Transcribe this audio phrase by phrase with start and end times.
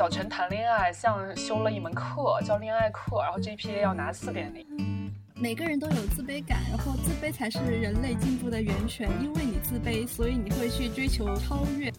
[0.00, 5.12] 小陈谈恋爱像修了一门课，叫恋爱课，然后 GPA 要拿四点零。
[5.34, 9.10] 每个人都有自卑感，然后自卑才是人类进步的源泉。
[9.20, 11.92] 因为你自卑，所以你会去追求超越。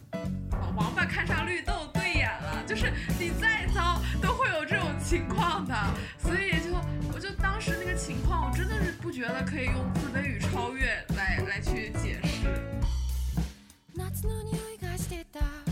[0.74, 5.74] 王八看上绿豆对眼了，就是你再糟都会有这种情况的。
[6.18, 6.74] 所以就
[7.14, 11.00] 我就当时那个情况，我真的是不觉得可以用自卑与超越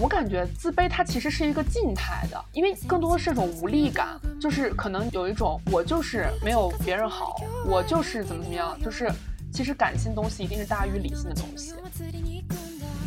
[0.00, 7.36] 我感觉自卑它其实是一个静态的，因为更多的是一种无力感，就是可能有一种我就是没有别人好，
[7.66, 9.12] 我就是怎么怎么样，就是
[9.52, 11.74] 其实感性东西一定是大于理性的东西。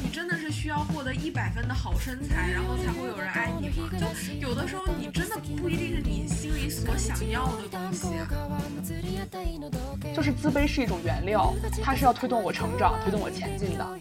[0.04, 3.90] 你真的是需要获得一百分的好身材，然后才会有人爱你吗？
[4.00, 8.06] 就有的时候你真的不一定是你心里所想要的东西。
[10.14, 11.52] 就是自卑是一种原料，
[11.82, 14.00] 它是要推动我成长、推动我前进的。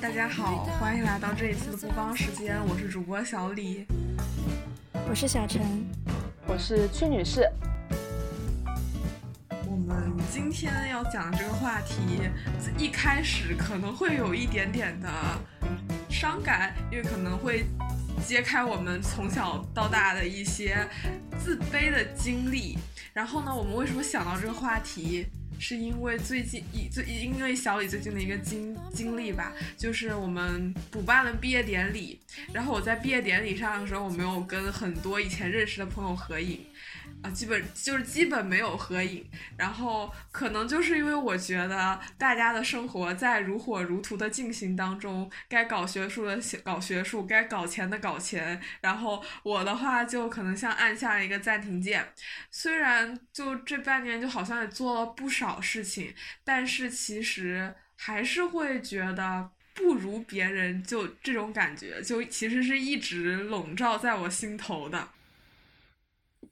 [0.00, 3.86] 大家好，欢迎来到这一次的不帮时间，我是主播小李，
[5.08, 5.62] 我是小陈，
[6.46, 7.48] 我是屈女士。
[9.66, 12.20] 我们今天要讲这个话题，
[12.76, 15.08] 一开始可能会有一点点的
[16.10, 17.64] 伤感，因为可能会
[18.26, 20.86] 揭开我们从小到大的一些
[21.38, 22.78] 自卑的经历。
[23.12, 25.26] 然后呢，我们为什么想到这个话题？
[25.66, 32.20] 是因为最近一最因为小李最近的一个经经历吧，就是我们补办了毕业典礼，
[32.52, 36.60] 然后我在毕业典礼上的时候，我没有跟很多以前认识的朋友合影。
[37.24, 52.06] 啊，基本就是基本没有合影，然后可能就是因为我觉得大家的生活在如火如荼的进行当中，该搞学术的搞学术，该搞钱的搞钱，然后我的话就可能像按下了一个暂停键。
[52.50, 56.14] 虽然就这半年就好像也做了不少事情，
[56.44, 65.08] 但是其实还是会觉得不如别人，就这种感觉就其实是一直笼罩在我心头的。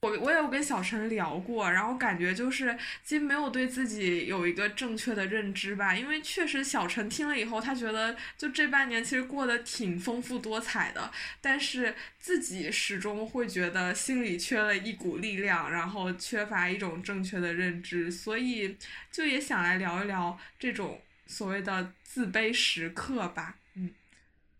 [0.02, 18.76] 我我有跟小陈聊过，然后感觉就是其实没有对自己有一个正确的认知吧，因为确实小陈听了以后，他觉得就这半年其实过得挺丰富多彩的，但是自己始终会觉得心里缺了一股力量，然后缺乏一种正确的认知，所以
[19.12, 23.54] 就也想来聊一聊这种所谓的自卑时刻吧。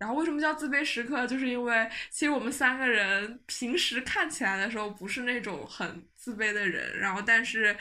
[0.03, 1.25] 然后为什么叫自卑时刻？
[1.25, 7.77] 就是因为其实我们三个人平时看起来的时候不是那种很自卑的人，然后但是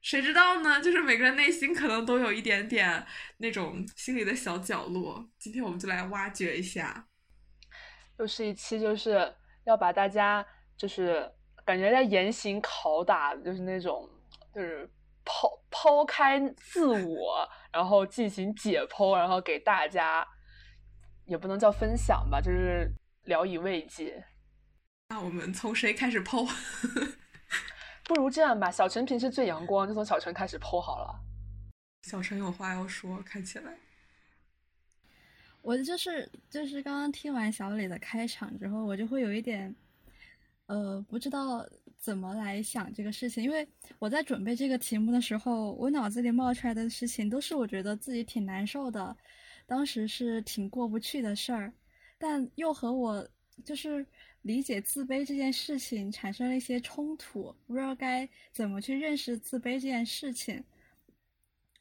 [0.00, 0.80] 谁知道呢？
[0.80, 3.04] 就是每个人内心可能都有一点点
[3.38, 5.28] 那种心里的小角落。
[5.36, 7.08] 今天我们就来挖掘一下，
[8.20, 9.34] 又是一期就是
[9.64, 10.46] 要把大家
[10.76, 11.28] 就是
[11.64, 14.08] 感觉在严刑拷打，就是那种
[14.54, 14.88] 就是
[15.24, 20.24] 抛抛开自我，然后进行解剖，然后给大家。
[21.30, 22.92] 也不能叫分享吧，就是
[23.26, 24.24] 聊以慰藉。
[25.10, 26.44] 那我们从谁开始剖？
[28.02, 31.20] 不如这样吧，小陈平时最阳光，就从小陈开始剖好了。
[32.02, 33.78] 小陈有话要说，看起来。
[35.62, 39.72] 我就是就是刚刚听完小磊的开场之后，我就会有一点，
[40.66, 41.64] 呃，不知道
[41.96, 43.68] 怎么来想这个事情，因为
[44.00, 49.16] 我在准备这个题目的时候，我脑子里冒出来的事情都是我觉得自己挺难受的。
[49.70, 51.72] 当时是挺过不去的事儿，
[52.18, 53.28] 但又和我
[53.64, 54.04] 就是
[54.42, 60.64] 理解自卑这件事情产生了一些冲突，不知道该怎么去认识自卑这件事情。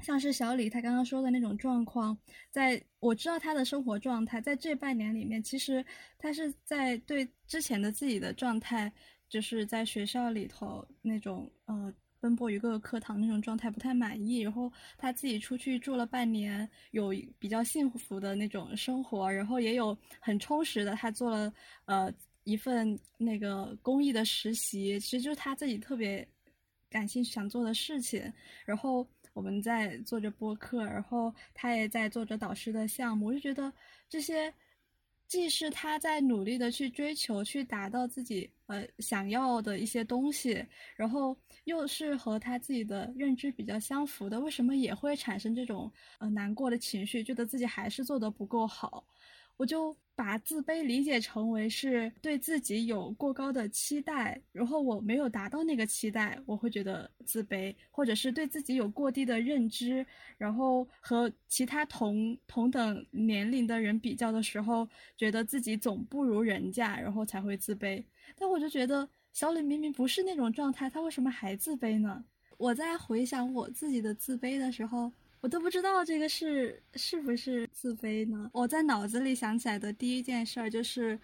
[0.04, 2.16] 像是小李他刚刚说的那种状况，
[2.52, 5.84] 在我知道他的生活状态，在这半年里面，其实
[6.20, 8.94] 他是在对之前的自己的状态，
[9.28, 11.92] 就是在学校里头那种呃。
[12.20, 21.54] 奔波于各个课堂那种状态不太满意，然后他自己出去住了半年，有比较幸福的那种生活，然后也有很充实的，他做了
[21.86, 22.14] 呃
[22.44, 26.28] 一份那个公益的实习，其实就是他自己特别
[26.90, 28.32] 感兴趣想做的事情。
[28.66, 33.72] 然后我们在做着播客，然后他也在做着导师的项目，我就觉得
[34.10, 34.54] 这些。
[35.30, 40.66] 既是他在努力的去追求、去达到自己呃想要的一些东西，
[40.96, 49.06] 然后又是和他自己的认知比较相符的，为什么也会产生这种呃难过的情绪，觉得自己还是做得不够好？
[49.60, 60.06] 我就把自卑理解成为是对自己有过高的期待，然后我没有达到那个期待，我会觉得自卑，或者是对自己有过低的认知，
[60.38, 68.02] 然后和其他同同等年龄的人比较的时候，觉得自己总不如人家，然后才会自卑。
[68.38, 72.24] 但我就觉得小李明明不是那种状态，他为什么还自卑呢？
[72.58, 75.12] 我在回想我自己的自卑的时候。
[75.42, 78.50] 我都不知道这个是是不是自卑呢？
[78.54, 81.20] 我在脑子里想起来的第一件事儿就是。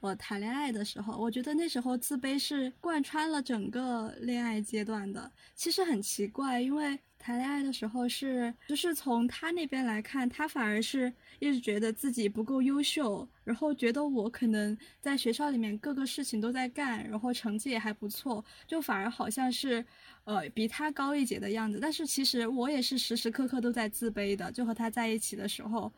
[0.00, 5.32] 我谈恋爱的时候，我觉得那时候自卑是贯穿了整个恋爱阶段的。
[5.54, 19.82] 其实很奇怪，因为谈恋爱的时候是，就是从他那边来看，他反而是一直觉得自己不够优秀，然后觉得我可能在学校里面各个事情都在干，然后成绩也还不错，就反而好像是，
[20.24, 21.78] 呃，比他高一截的样子。
[21.80, 24.52] 但是其实我也是时时刻刻都在自卑的。
[24.52, 25.90] 就和他在一起的时候，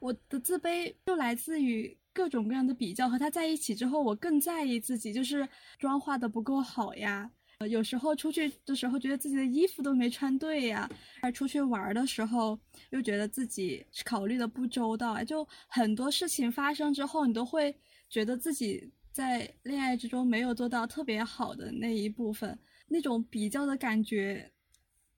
[0.00, 1.96] 我的自卑就来自于。
[2.16, 5.48] 各种各样的比较和他在一起之后，我更在意自己，就是
[5.80, 7.28] 妆化的不够好呀。
[7.68, 10.88] 有时候出去的时候觉得自己的衣服都没穿对呀，
[11.20, 12.58] 而出去玩的时候
[12.90, 15.22] 又觉得自己考虑的不周到。
[15.24, 17.74] 就很多事情发生之后，你都会
[18.08, 22.58] 觉得自己在恋爱之中没有做到特别好的那一部分，
[22.88, 24.50] 那种比较的感觉，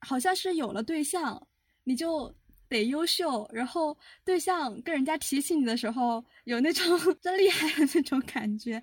[0.01, 1.47] 好像是有了对象，
[1.85, 2.35] 你就。
[2.69, 8.83] 得优秀，然后对象跟人家提起你的时候，有那种 真厉害的那种感觉。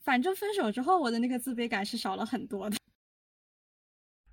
[0.00, 2.76] 反正分手之后，我的那个自卑感是少了很多的。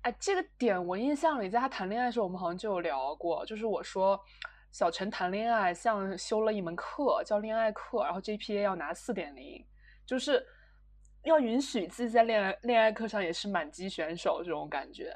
[0.02, 3.44] 哎，这个点我印象里，在他谈恋爱的时候，我们好像就有聊过。
[3.44, 4.18] 就是我说，
[4.70, 9.64] 小陈谈恋爱像修了一门课，叫恋爱课，然后 GPA 要拿四点零，
[10.06, 10.46] 就是
[11.24, 15.12] 要允许自己在恋爱恋爱课上也是满级选手这种感觉。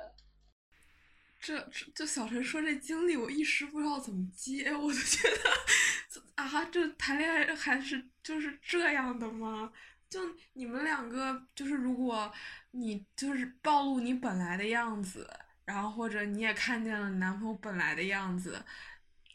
[1.40, 1.60] 这
[1.94, 9.72] 就小陈说这经历，我一时不知道怎么接，我就觉得啊，这谈恋爱还是就是这样的吗？
[10.08, 10.20] 就
[10.52, 12.30] 你们两个，就是如果
[12.72, 15.30] 你就是暴露你本来的样子，
[15.64, 18.64] 然后或者你也看见了你男朋友本来的样子，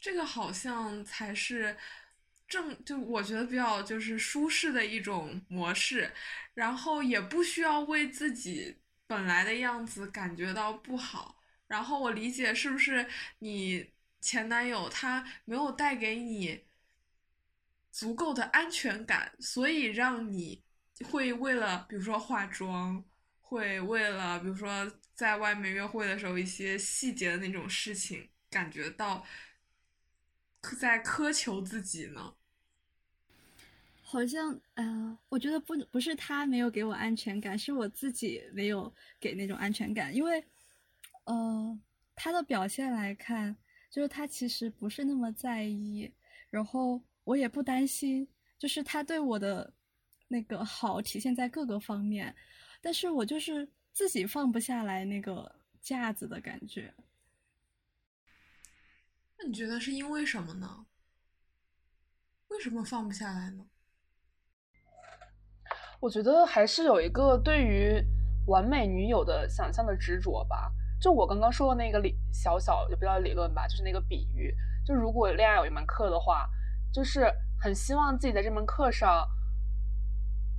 [0.00, 1.76] 这个好像才是
[2.46, 6.12] 正，就我觉得比较就是舒适的一种模式，
[6.54, 8.76] 然后也不需要为自己
[9.06, 11.40] 本来的样子感觉到不好。
[11.66, 13.06] 然后我理解是不是
[13.40, 16.64] 你前男友他没有带给你
[17.92, 20.62] 足够的安全感，所以让你
[21.10, 23.04] 会为了比如说化妆，
[23.48, 29.24] 会为了比如说在外面约会的时候一些细节的那种事情感觉到
[30.78, 32.34] 在苛求自己呢？
[34.02, 40.44] 好像呃，我觉得不不是他没有给我安全感，是我自己没有给那种安全感，因为。
[41.24, 41.78] 呃，
[42.14, 43.54] 他的表现来看，
[43.90, 46.10] 就是他其实不是那么在意，
[46.48, 48.26] 然后我也不担心，
[48.58, 49.70] 就是他对我的
[50.26, 52.34] 那个好体现在各个方面，
[52.80, 56.94] 但是我就是自己放不下来那个架子的感觉。
[59.38, 60.86] 那你觉得是因为什么呢？
[62.48, 63.66] 为什么放不下来呢？
[66.00, 68.02] 我觉得还是有一个对于
[68.46, 70.72] 完美女友的想象的执着吧。
[71.00, 74.52] 就我刚刚说的那个理小小也不叫理论吧，就是那个比喻，
[74.84, 76.48] 就如果恋爱有一门课的话，
[76.92, 79.24] 就是很希望自己在这门课上，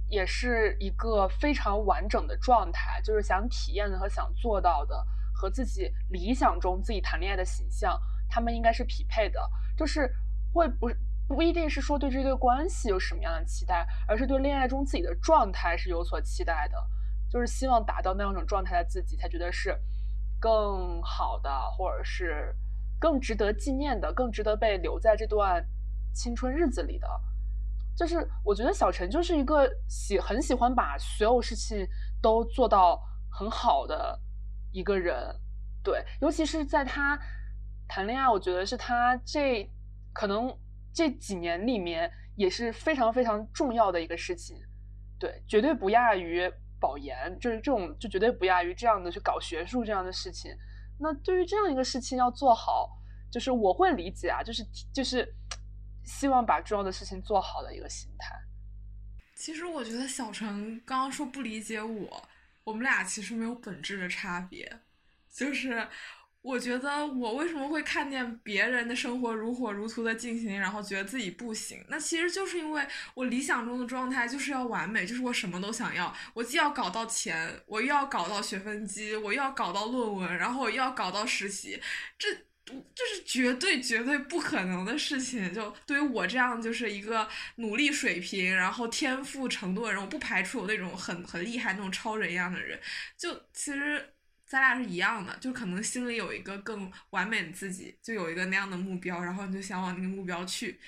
[0.09, 9.39] 也是一个非常完整的状态，就是想体验的和想做到的，和自己理想中自己谈恋爱的形象，他们应该是匹配的，
[9.77, 10.11] 就是
[10.53, 10.89] 会不
[11.27, 16.77] 不一定是说对这对关系有什么样的期待，而是对恋爱中自己的状态是有所期待的，
[17.29, 19.79] 就是希望达到那样一种状态的自己才觉得是。
[20.41, 22.55] 更好的，或者是
[22.97, 25.61] 更值得纪念的，更值得被留在这段
[26.13, 27.05] 青春日子里的，
[27.99, 31.85] 就是我觉得小陈就是一个喜很喜欢把所有事情
[32.21, 32.97] 都做到
[33.29, 34.17] 很好的
[34.71, 35.35] 一个人，
[35.83, 37.19] 对，尤其是在他
[37.89, 39.69] 谈恋爱，我觉得是他这
[40.13, 40.57] 可能
[40.93, 44.55] 这几年里面也是非常非常重要的一个事情，
[45.19, 46.49] 对，绝对不亚于。
[46.81, 50.49] 保研就是这种，就绝对不亚于这样的去搞学术这样的事情。
[50.97, 52.89] 那对于这样一个事情要做好，
[53.29, 54.63] 就是我会理解啊，就是
[54.93, 55.27] 就是
[56.09, 58.35] 希望把重要的事情做好的一个心态。
[59.35, 62.27] 其实我觉得小陈刚刚说不理解我，
[62.63, 64.79] 我们俩其实没有本质的差别，
[65.31, 65.87] 就是。
[66.41, 71.83] 我觉得我为什么会看见别人的生活如火如荼的进行，然后觉得自己不行？
[71.89, 72.81] 那其实就是因为
[73.13, 81.77] 我理想中的状态就是要完美，就是我什么都想要，我既要搞到钱，我又要搞到学分机，我又要搞到论文，然后我又要搞到实习，
[82.17, 82.29] 这
[82.95, 85.53] 这是绝对绝对不可能的事情。
[85.53, 92.79] 就对于我这样就是一个努力水平，然后天赋程度的人，我不排除有那种很很厉害那种超人一样的人。
[93.17, 94.13] 就其实。
[94.51, 100.79] 咱俩是一样的，就可能心里有一个更完美的自己，就有一个那样的目标，然后你就想往那个目标去，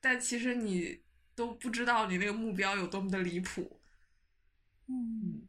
[0.00, 1.00] 但其实你
[1.36, 3.80] 都不知道你那个目标有多么的离谱，
[4.88, 5.46] 嗯，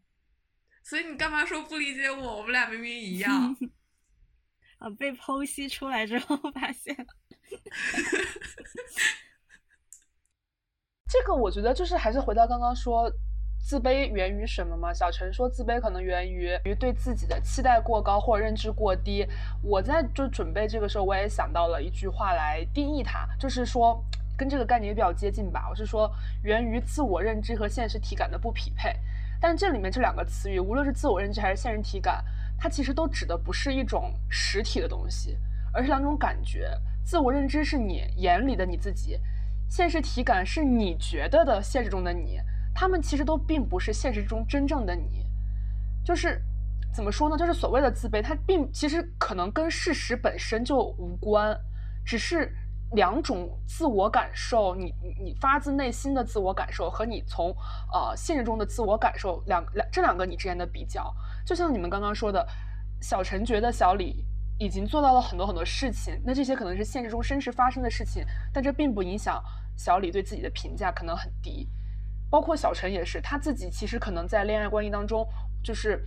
[0.84, 2.38] 所以你干嘛说不理解我？
[2.38, 3.58] 我们俩明明一样，
[4.82, 6.96] 呃被剖析出来之后发现。
[11.10, 13.12] 这个我觉得就是还是回到刚刚说，
[13.60, 14.94] 自卑源于什么嘛？
[14.94, 19.28] 小陈说自卑可能源于于对自己的期待过高或认知过低。
[19.62, 24.02] 我在就准备这个时候，我也想到了一句话来定义它，就是说
[24.38, 25.68] 跟这个概念也比较接近吧。
[25.70, 26.10] 我是说
[26.44, 28.96] 源于自我认知和现实体感的不匹配。
[29.42, 32.24] 但这里面这两个词语，无论是自我认知还是现实体感，
[32.64, 35.36] 它其实都指的不是一种实体的东西，
[35.74, 36.70] 而是两种感觉。
[37.04, 39.20] 自我认知是你眼里的你自己。
[39.68, 42.40] 现实体感是你觉得的现实中的你，
[42.72, 45.26] 他们其实都并不是现实中真正的你。
[46.06, 46.40] 就是
[46.94, 47.36] 怎么说呢？
[47.36, 51.60] 就是所谓的自卑，它并其实可能跟事实本身就无关，
[52.06, 52.56] 只是
[52.94, 57.56] 两种自我感受，你你发自内心的自我感受和你从
[57.94, 61.14] 呃现实中的自我感受两两这两个你之间的比较。
[61.46, 62.48] 就像你们刚刚说的，
[63.02, 64.26] 小陈觉得小李。
[64.60, 69.44] 已经做到了很多很多事情，那这些可能是现实中真实发生的事情，但这并不影响
[69.76, 71.68] 小李对自己的评价可能很低。
[72.30, 75.28] 包括小陈也是，他自己其实可能在恋爱关系当中，
[75.64, 76.06] 就是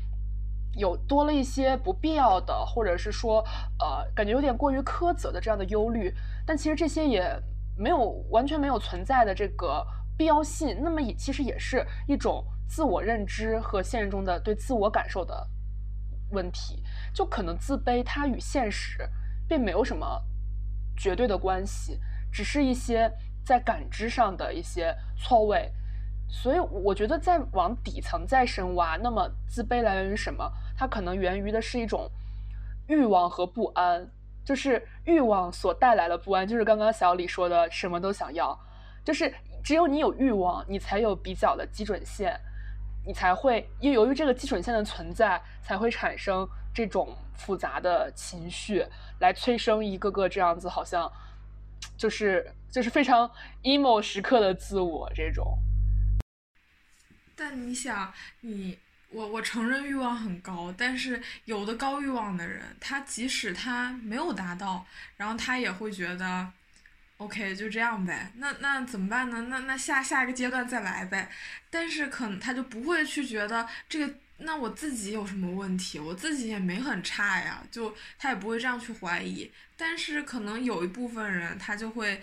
[0.76, 3.44] 有多了一些不必要的，或者是说，
[3.78, 6.12] 呃，感觉有点过于苛责的这样的忧虑。
[6.46, 7.40] 但其实这些也
[7.76, 10.78] 没有完全没有存在的这个必要性。
[10.82, 15.48] 那么也其实也是一种自我认知和现实中的对自我感受的
[16.30, 16.82] 问题。
[17.12, 19.08] 就可能自卑，它与现实
[19.48, 20.06] 并没有什么
[20.96, 22.00] 绝对的关系，
[22.32, 23.10] 只是一些
[23.44, 25.72] 在感知上的一些错位。
[26.28, 30.50] 所以我觉得再往底层再深挖，那么自卑来源于什么？
[30.76, 32.10] 它可能源于的是一种
[32.86, 34.10] 欲望和不安，
[34.44, 38.58] 就是欲望所带来的不安，就是刚刚小李说的什么都想要，
[39.04, 42.38] 就是只有你有欲望，你才有比较的基准线，
[43.06, 46.48] 你才会因由于这个基准线的存在，才会产生。
[46.76, 48.84] 这种复杂的情绪
[49.20, 51.08] 来催生一个个这样子，好像
[51.96, 53.30] 就是就是非常
[53.62, 55.56] emo 时刻的自我这种。
[57.36, 58.78] 但你想，你
[59.10, 64.86] 我我承认欲望很高，但是有的高欲望的人，他即使他没有达到，
[65.16, 66.52] 然后他也会觉得
[67.16, 68.32] OK 就这样呗。
[68.36, 69.46] 那那怎么办呢？
[69.48, 71.30] 那那下下一个阶段再来呗。
[71.70, 74.14] 但是可能他就不会去觉得这个。
[74.38, 75.96] 那我自己有什么问题？
[75.96, 79.48] 我自己也没很差呀，就他也不会这样去怀疑。
[79.76, 82.20] 但是可能有一部分人，他就会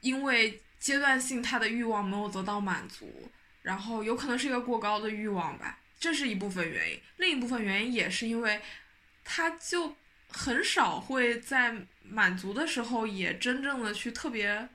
[0.00, 3.30] 因为阶段性他的欲望没有得到满足，
[3.64, 7.00] 然后有可能是一个过高的欲望吧，这是一部分原因。
[7.16, 8.60] 另一部分原因也是因为，
[9.24, 9.96] 他就
[10.28, 14.68] 很少会在满足的时候也真正的去特别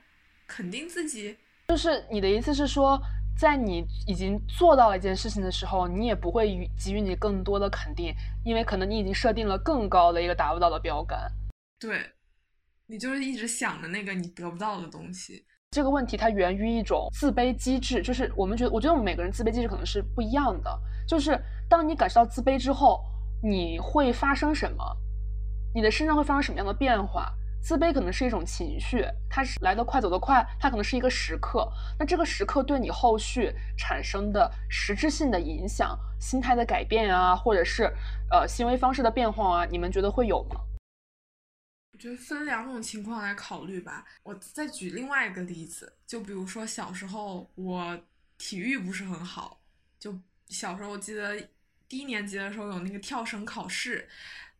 [0.46, 1.36] 肯定自己。
[1.68, 3.00] 就是你的意思是说？
[3.38, 11.18] 在你已经做到了一件事情的时候，你也不会予给予你更多的肯定，因为可能你已经设定了更高的一个达不到的标杆。
[11.78, 12.12] 对，
[12.86, 15.46] 你就是一直想着那个你得不到的东西。
[15.72, 20.80] 这个问题它源于一种自卑机制，就是我们觉得，我觉得我们每个人自卑机制可能是不一样的。
[21.06, 23.00] 就是当你感受到自卑之后，
[23.40, 24.84] 你会发生什么？
[25.72, 27.32] 你的身上会发生什么样的变化？
[27.62, 31.70] 自卑可能是一种情绪，它是来得快走得快，它可能是一个时刻。
[32.00, 37.84] 那这个时刻对你后续产生的实质性的影响、心态的改变啊，或者是
[38.32, 40.60] 呃行为方式的变化啊，你们觉得会有吗？
[42.00, 44.04] 就分两种情况来考虑吧。
[44.22, 48.02] 我再举另外一个例子，就比如说小时候我
[48.38, 49.60] 体育不是很好，
[49.98, 51.48] 就小时候我记得
[51.86, 54.08] 低年级的时候有那个跳绳考试。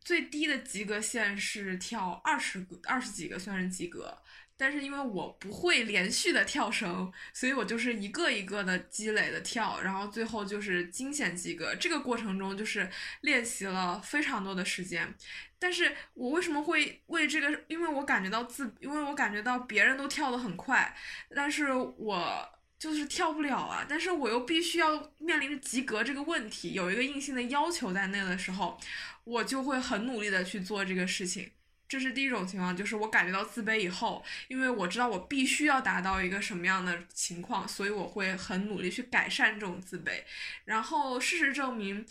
[0.02, 4.16] 最低的及格线是跳二十个、二十几个算是及格，
[4.60, 11.74] 但是因为我不会连续的跳绳，所以我就是一个一个的积累的跳，然后最后就是惊险及格。
[11.76, 12.86] 这个过程中就是
[13.22, 15.14] 练习了非常多的时间，
[15.58, 17.64] 但是我为什么会为这个？
[17.68, 20.94] 因为我感觉到自，因为我感觉到别人都跳得很快，
[21.34, 22.60] 但是我。
[22.80, 28.80] 就是跳不了啊，但是我又必须要面临着及格这个问题，有一个硬性的要求在那的时候，
[29.24, 31.50] 我就会很努力的去做这个事情。
[31.90, 40.22] 这是第一种情况，就是我感觉到自卑以后，因为我知道我必须要达到一个什么样的情况，所以我会很努力去改善这种自卑。
[40.64, 42.06] 然后事实证明，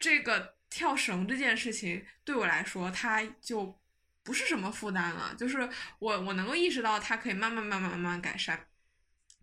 [0.00, 3.78] 这个跳绳这件事情对我来说，它就
[4.22, 5.68] 不是什么负担了，就是
[5.98, 8.66] 我我能够意识到它可以慢慢慢慢慢慢改善。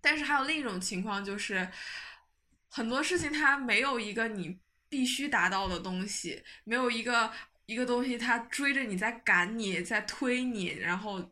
[0.01, 1.69] 但是还有另一种情况，就是
[2.67, 4.57] 很多事情它没有一个你
[4.89, 7.31] 必须达到的东西，没有一个
[7.71, 11.31] 一个东西它追着你在赶你，在推你，然后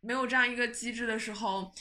[0.00, 1.72] 没有这样一个机制的时候，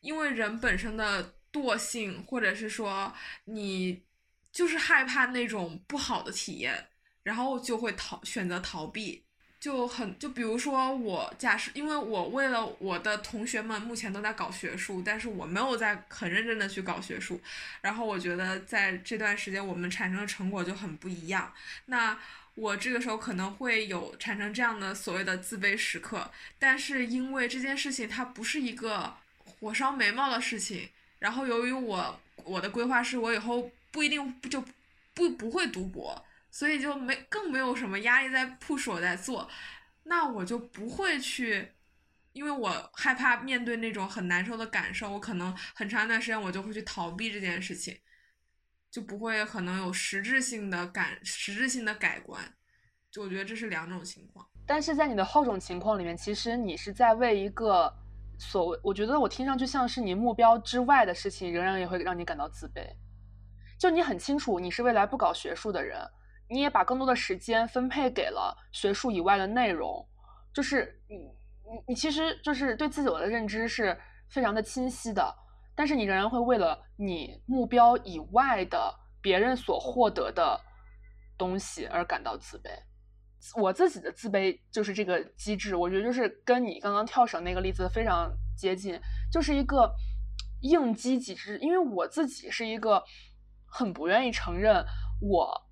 [0.00, 3.14] 因为人本身的惰性，或者是说
[3.44, 4.02] 你
[4.50, 6.88] 就是害怕那种不好的体验，
[7.22, 9.24] 然后就会逃选择逃避。
[9.60, 17.40] 就很就比如说我假设，因为我为了我的同学们目前都在搞学术，但是我没有在很认真的去搞学术，
[17.80, 21.54] 然后我觉得在这段时间我们产生的成果就很不一样。
[21.86, 22.18] 那
[22.54, 34.64] 我这个时候可能会有产生这样的所谓的自卑时刻，但是因为这件事情它不是一个火烧眉毛的事情，然后由于我我的规划是我以后不一定就
[35.14, 36.24] 不不会读博。
[36.54, 39.48] 所以就没更没有什么压力在 push 我在做，
[40.02, 41.66] 那我就不会去，
[42.34, 47.98] 因为我害怕面对那种很难受的感受，我可能很长一段时间我就会去逃避这件事情，
[48.92, 52.38] 就不会可能有实质性的感实质性的改观，
[53.10, 54.46] 就我觉得这是两种情况。
[54.66, 57.90] 但是在你的后种情况里面，其实你是在为一个
[58.38, 62.86] 所谓，我觉得我听上去像是你目标之外的事情，仍然也会让你感到自卑。
[63.78, 65.98] 就你很清楚，你是未来不搞学术的人。
[66.48, 70.06] 你也把更多的时间分配给了学术以外的内容，
[70.52, 75.34] 就是你你你其实就是对自己的认知是非常的清晰的，
[75.74, 80.60] 但是你仍然会为了你目标以外的别人所获得的
[81.36, 82.70] 东西而感到自卑。
[83.60, 89.00] 我自己的自卑就是这个机制，我觉得就是跟你刚刚跳绳那个例子非常接近，
[89.30, 89.92] 就是一个
[90.60, 91.58] 应激机制。
[91.58, 93.02] 因为我自己是一个
[93.66, 94.84] 很不愿意承认
[95.20, 95.71] 我。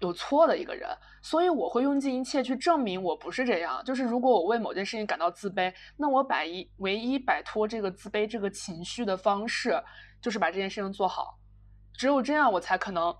[0.00, 0.88] 有错的一个人，
[1.22, 3.82] 所以我会用尽一切去证明我不是这样。
[3.84, 9.82] 就是如果我为某件事情感到自卑，那我摆一唯一摆脱这个自卑这个情绪的方式，
[10.20, 11.38] 就是把这件事情做好。
[11.94, 13.14] 只有这样，我才可能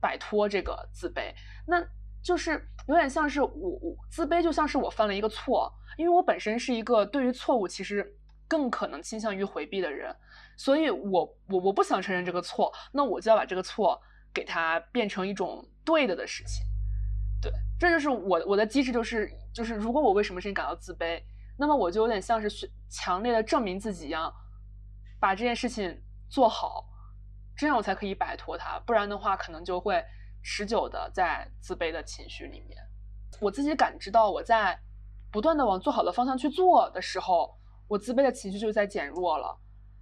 [0.00, 1.32] 摆脱这个自卑。
[1.66, 1.82] 那
[2.22, 8.14] 就是有点像是我我自卑，就像是我犯了一个错，因为我本身是一个对于错误其实
[8.46, 10.14] 更可能倾向于回避的人，
[10.56, 13.98] 所以我我我不想承认这个错，那我就要把这个错
[14.38, 15.66] 给它变成一种。
[15.88, 16.66] 对的的事情，
[17.40, 21.18] 对，这就是我我的机制，就是就是，如果我为什么事情感到自卑，
[21.56, 24.30] 那么我就有点像是强烈的证明自己一样，
[25.18, 26.84] 把这件事情做好，
[27.56, 30.04] 这样我才可以摆脱它，不然的话，可能就会
[30.42, 32.78] 持久的在自卑的情绪里面。
[33.40, 34.78] 我自己感知到我在
[35.32, 39.58] 不断的往做好的方向去做的时候，我自卑的情绪就在减弱了，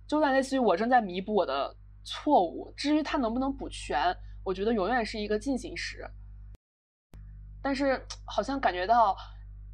[0.08, 4.12] 就在类似于我正在弥补我的错误，至于它能不能补全。
[4.46, 6.08] 我觉得永远是一个进行时，
[7.60, 9.16] 但是好像感觉到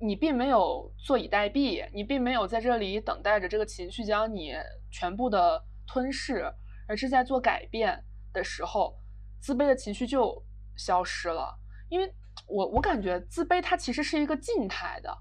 [0.00, 4.54] 你并没有坐以待毙，你并没有在这里等待着这个情绪将你
[4.90, 6.50] 全部的吞噬，
[6.88, 8.98] 而是在做改变的时候，
[9.42, 10.42] 自卑的情绪就
[10.74, 11.54] 消失了。
[11.90, 12.10] 因为
[12.46, 15.14] 我我感觉自卑它其实是一个静态的，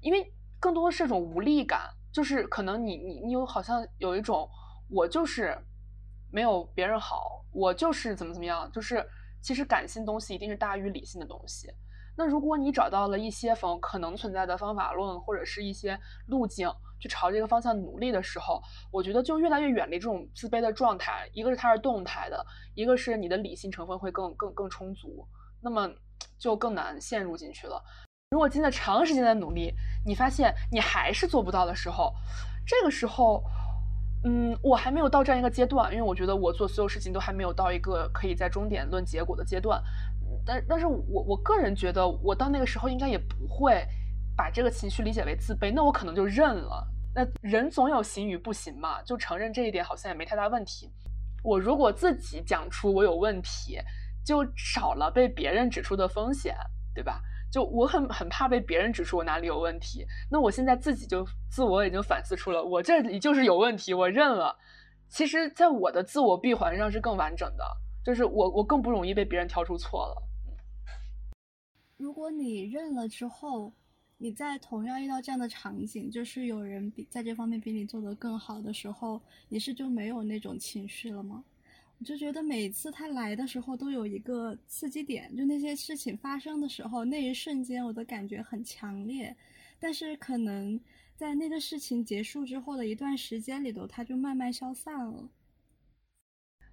[0.00, 4.50] 因为更多的是一种无力感，就是可能你你你有好像有一种
[4.90, 5.56] 我就是
[6.30, 7.44] 没有别人好。
[7.52, 9.02] 我就是怎么怎么样，就是
[9.40, 11.68] 其实感性东西一定是大于理性的东西。
[12.18, 18.60] 那如果你找到了一些方可能存在的方法论，或者是一些路径去朝这个方向努力的时候，
[18.90, 21.28] 我觉得就越来越远离这种自卑的状态。
[21.32, 25.26] 一个是它是动态的，一个是你的理性成分会更更更充足，
[25.62, 25.90] 那么
[26.38, 27.82] 就更难陷入进去了。
[28.30, 29.72] 如果经历长时间的努力，
[30.04, 32.12] 你发现你还是做不到的时候，
[32.66, 33.42] 这个时候。
[34.24, 39.80] 嗯，我还没有到这样一个阶段，因为我觉得我做所有事情都还没有到一个可以在终点论结果的阶段。
[40.44, 43.86] 但但是我我个人觉得，我到那个时候应该也不会
[44.36, 46.86] 把这个情绪理解为自卑，那我可能就认了。
[47.14, 50.92] 那人总有行与不行嘛，就承认这一点好像也没太大问题。
[51.42, 53.78] 我如果自己讲出我有问题，
[54.24, 56.56] 就少了被别人指出的风险，
[56.94, 57.22] 对吧？
[57.50, 64.56] 就我很很怕被别人指出我哪里有问题，那我现在自己就自我已经反思出了，我这里就是有问题，我认了。
[65.08, 67.64] 其实，在我的自我闭环上是更完整的，
[68.04, 70.22] 就是我我更不容易被别人挑出错了。
[71.96, 73.72] 如果你认了之后，
[74.18, 81.44] 你在同样遇到这样的场景，就是有人比在这方面比你做得更好的时候，你是就没有那种情绪了吗？
[81.98, 89.34] 我就觉得每次他来的时候都有一个刺激点，就那些事情发生的时候，那一瞬间我的感觉很强烈，
[89.80, 90.78] 但是可能
[91.16, 95.30] 在那个事情结束之后的一段时间里头，它就慢慢消散了。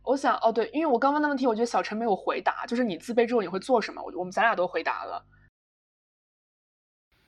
[0.03, 4.03] 我想，哦对，因为我刚刚的问题，我觉得小陈没有回答，就是你自卑之后你会做什么？
[4.03, 5.25] 我我们咱俩都回答了。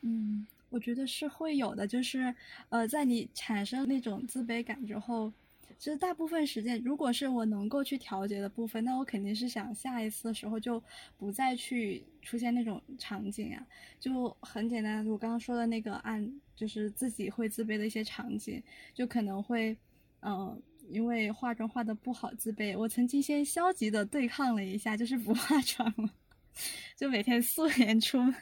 [0.02, 2.36] 嗯，我觉得是会有的，就是
[2.68, 5.32] 呃，在你产生那种自卑感之后。
[5.78, 10.82] 其实大部分时间，如果是我能够去调节的部分，那我肯定是想下一次的时候就
[11.18, 13.66] 不再去出现那种场景啊。
[14.00, 18.62] 就很简单，我刚刚说的那个案，就是自己会自卑的一些场景，
[18.94, 19.78] 就可能会，
[20.22, 22.78] 嗯，因为化妆化的不好自卑。
[22.78, 26.10] 我曾经先消极的对抗了一下，就是不化妆了，
[26.96, 28.34] 就每天素颜出门。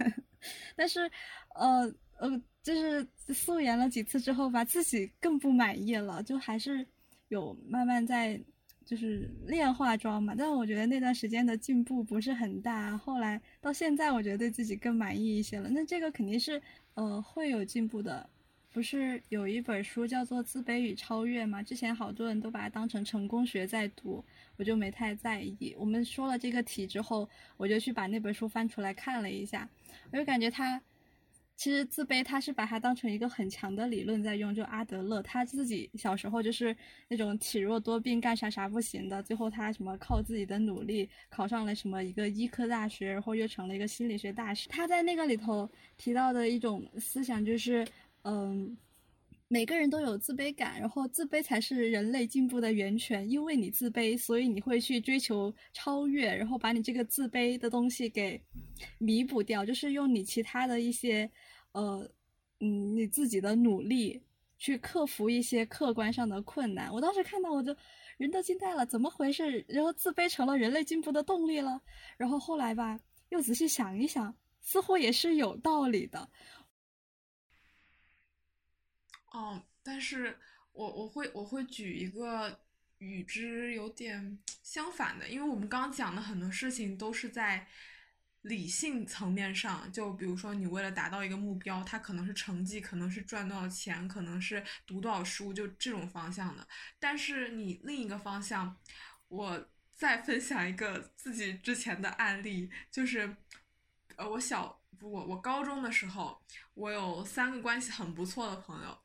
[0.75, 1.09] 但是，
[1.55, 6.85] 呃呃，就是素颜了几次之后吧，自己更不满意了，就还是
[7.29, 8.39] 有慢慢在
[8.86, 10.33] 就是练化妆嘛。
[10.38, 15.69] 但我觉得那段时间的进步不是很大，后来到现在，我觉得对自己更满意一些了。
[15.69, 16.62] 那这个肯定是
[16.93, 18.29] 呃会有进步的。
[18.71, 21.62] 不是有一本书叫做《自卑与超越》吗？
[21.62, 25.75] 之前好多人都把它当成成功学在读，我就没太在意。
[25.77, 29.69] 我们说了这个题之后，我就去把那本书翻出来看了一下，
[30.12, 30.81] 我就感觉它
[31.55, 34.53] 其实自卑，他是把它当成一个很强的理论在用。
[34.53, 36.75] 就阿德勒他自己小时候就是
[37.07, 44.67] 那种体弱多病、干啥啥不行的，最后他什么靠自己的努力考上了什么一个医科大学，然后又成了一个心理学大师。
[44.69, 47.87] 他在那个里头提到的一种思想就是。
[48.25, 48.77] 嗯，
[49.53, 53.29] 每个人都有自卑感，然后自卑才是人类进步的源泉。
[53.29, 58.41] 因为你自卑，所以你会去追求超越，然后把你这个自卑的东西给
[58.97, 61.29] 弥补掉，就是用你其他的一些，
[61.73, 62.09] 呃，
[62.61, 64.19] 嗯，你自己的努力
[64.57, 66.91] 去克服一些客观上的困难。
[66.91, 67.75] 我当时看到，我就
[68.17, 69.63] 人都惊呆了，怎么回事？
[69.67, 71.79] 然后自卑成了人类进步的动力了。
[72.17, 76.27] 然后后来吧，又仔细想一想，似乎也是有道理的。
[79.33, 80.39] 哦，但是
[80.71, 82.59] 我我会我会举一个
[82.99, 87.67] 与之有点相反的，因为我们刚刚讲的很多事情都是在
[88.43, 96.67] 理性层面上，就比如说你为了达到一个目标，它可能是成绩，可能是赚多少钱，可能是读多少书，就这种方向的。
[96.99, 98.77] 但是你另一个方向，
[99.29, 103.35] 我再分享一个自己之前的案例，就是
[104.15, 106.39] 呃，我小我我高中的时候，
[106.75, 109.02] 我有三个关系很不错的朋友。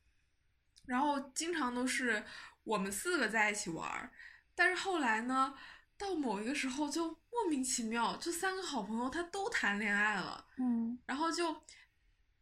[0.88, 2.24] 然后经常都是
[2.64, 4.10] 我们四个在一起玩儿，
[4.54, 5.54] 但是后来呢，
[5.98, 11.62] 到某一个时候就莫名其妙，就三个好朋友他都谈恋爱了，嗯，然后就，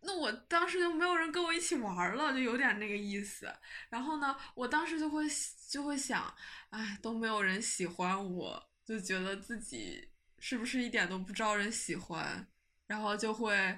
[0.03, 3.53] 那我当时就没有人跟我一起玩了，就有点那个意思。
[3.89, 5.25] 然后呢，我当时就会
[5.69, 6.33] 就会想，
[6.71, 12.47] 哎，都没有人喜欢我，就觉得自己是不是一点都不招人喜欢，
[12.87, 13.77] 然后就会。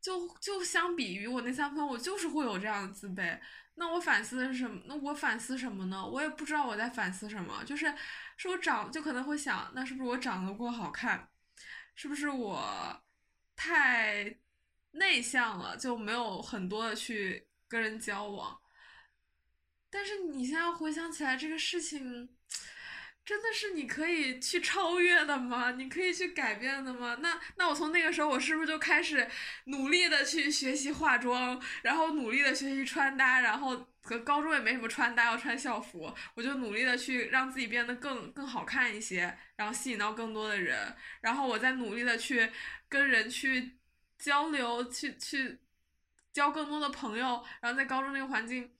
[0.00, 3.38] 就就相比于我那三分，我就是会有这样的自卑。
[3.74, 4.80] 那我反思的是什么？
[4.86, 6.06] 那我反思什么呢？
[6.06, 7.62] 我也不知道我在反思什么。
[7.64, 7.92] 就是
[8.36, 11.28] 是我长就可能会想，那是不是我长得不够好看？
[11.94, 13.02] 是不是我
[13.56, 14.36] 太
[14.92, 18.58] 内向了，就没有很多的去跟人交往？
[19.90, 22.37] 但是你现在回想起来，这个事情。
[23.28, 25.72] 真的是你可以去超越的吗？
[25.72, 27.18] 你可以去改变的吗？
[27.20, 29.28] 那那我从那个时候，我是不是就开始
[29.64, 42.50] 努力的去学习化妆，然后努力的学习穿搭，然后和高中也没什么穿搭，要穿校服，我就努力的去让自己变得更更好看一些，然后吸引到更多的人，然后我再努力的去
[42.88, 43.76] 跟人去
[44.18, 45.58] 交流，去去
[46.32, 48.72] 交更多的朋友，然后在高中那个环境，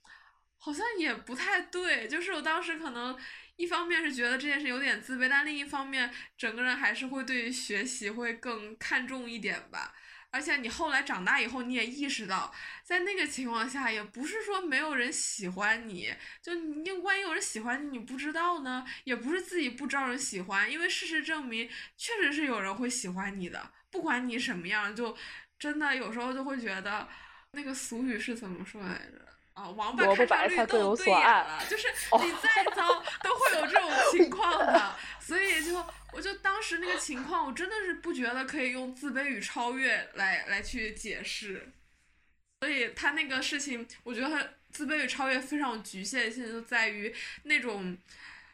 [0.57, 3.15] 好像也不太对，就是我当时可能。
[3.59, 9.93] 一方面是觉得这件事有点自卑，但另一方面，整个人还是会对于学习会更看重一点吧。
[10.31, 12.53] 而且你后来长大以后，你也意识到，
[12.85, 18.85] 在那个情况下，也不是说没有人喜欢你，就你万一有人喜欢你，你不知道呢？
[19.03, 25.17] 也不是自己不招人喜欢，因为事实证明，确实是有人会喜欢你的，不管你什么样，就
[25.57, 27.09] 真的有时候就会觉得，
[27.51, 29.28] 那个俗语是怎么说来着？
[29.59, 31.87] 啊，王八看上绿豆对眼了，就是
[32.23, 41.69] 你再糟 都会有这种情况的， 所以就我就当时那个情况，我真的是不觉得可以用自卑与超越来来去解释，
[42.61, 47.97] 所以他那个事情，我觉得他自卑与超越非常有局限性，就在于那种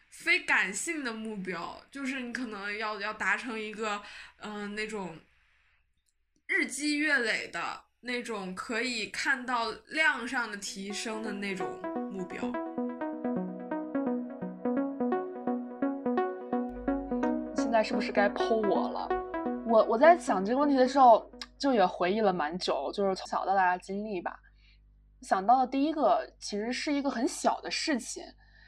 [0.10, 4.02] 非感性的目标，就是你可能要要达成一个
[4.40, 5.20] 嗯那种
[6.48, 7.84] 日积月累的。
[8.08, 11.68] 那种可以看到量上的提升的那种
[12.12, 12.40] 目标。
[17.56, 19.10] 现在是不是该剖我了？
[19.66, 24.40] 我我在想这个问题的时候，就也回忆了蛮久，就是从小到大的经历吧。
[25.24, 28.24] 想到的第一个其实是一个很小的事情，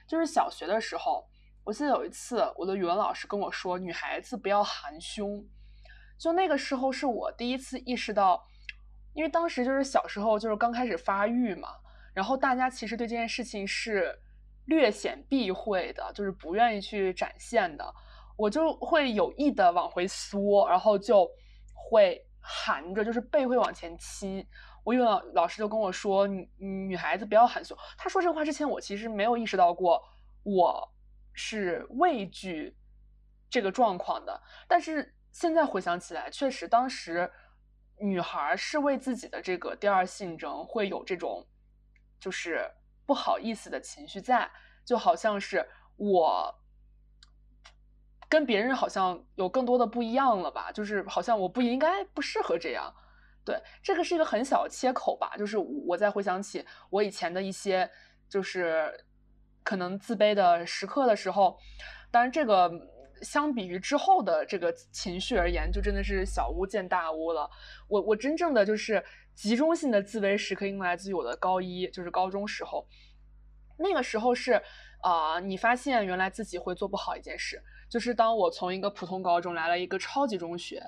[0.07, 1.23] 就是小学的时候，
[1.63, 5.45] 我记得有一次我的语文老师跟我说，女孩子不要含胸。
[6.17, 8.43] 就那个时候是我第一次意识到。
[9.17, 11.69] 因为当时就是小时候，就是刚开始发育嘛，
[12.13, 14.15] 然后大家其实对这件事情是
[14.65, 17.93] 略显避讳的，就是不愿意去展现的。
[18.35, 21.27] 我就会有意的往回缩，然后就
[21.73, 24.45] 会含着，就是背会往前倾。
[24.83, 29.99] 我语文老师就跟我说：“女女孩子不要含胸。”他说这话之前，我其实没有意识到过
[30.43, 30.93] 我
[31.33, 32.77] 是畏惧
[33.49, 34.39] 这个状况的。
[34.67, 37.27] 但是现在回想起来，确实当时。
[37.99, 41.45] 女孩是为自己的这个第二性征会有这种
[42.19, 42.69] 就是
[43.05, 44.49] 不好意思的情绪在，
[44.85, 46.53] 就好像是我
[48.29, 52.93] 跟别人好像有更多的不一样了吧，就是好像我不应该不适合这样。
[53.45, 57.89] 对，这个是一个很小的切口吧，就是我在回想起我以前的一些
[58.27, 59.05] 就是
[59.63, 61.57] 可能自卑的时刻的时候，
[62.11, 62.69] 当然这个
[63.21, 67.49] 相比于之后的这个情绪而言，就真的是小巫见大巫了。
[67.87, 69.03] 我我真正的就是
[69.33, 72.87] 集中性的自卑时刻，应该来自于我的高一，就是高中时候。
[73.77, 74.61] 那个时候是
[75.01, 80.81] 啊，你发现原来自己会做不好一件事，就是当我从一个普通高中来了一个超级中学。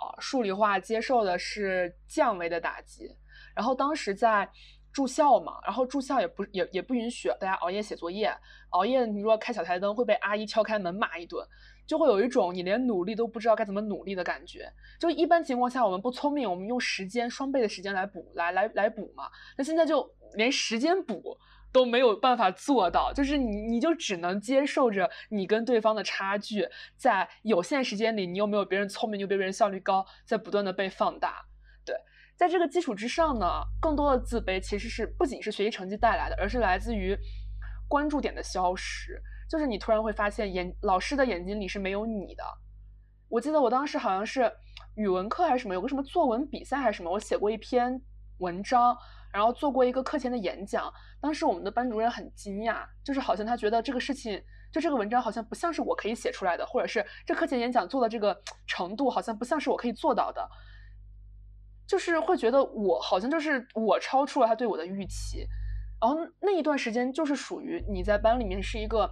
[0.00, 3.14] 啊，数理化接受的是降维的打击，
[3.54, 4.50] 然后当时在
[4.92, 8.32] 住校嘛，然后住校也不也也不允许大家熬夜写作业，
[8.70, 11.46] 熬夜你如果开小台灯会被阿姨敲开门骂一顿，
[11.86, 14.72] 就会有一种你连努力都不知道该怎么努力的感觉。
[14.98, 21.38] 就一般情况下我们不聪明，我们用时间双倍的时间来补，来来来补嘛，那现在就连时间补。
[21.72, 31.46] 都没有办法做到，就是你，你就只能接受着你跟对方的差距，在有限时间里，你又没有别人聪明，又比别人效率高，在不断的被放大。
[32.40, 33.46] 在这个基础之上呢，
[33.82, 37.14] 更多的自卑其实是不仅是学习成绩带来的，而是来自于
[37.86, 42.42] 关注点的消失，就是你突然会发现眼老师的眼睛里是没有你的。
[43.28, 44.50] 我记得我当时好像是
[44.94, 48.00] 语文课还是什么，有个什么作文比赛还是什么，我写过一篇
[48.38, 48.96] 文章。
[49.32, 60.50] 然后做过一个课前的演讲，当时我们的班主任很惊讶，就是好像他觉得这个事情，就这个文章好像不像是我可以写出来的，或者是这课前演讲做的这个程度好像不像是我可以做到的，
[61.90, 65.44] 就是会觉得我好像就是我超出了他对我的预期，
[66.00, 69.10] 然后那一段时间就是属于你在班里面是一个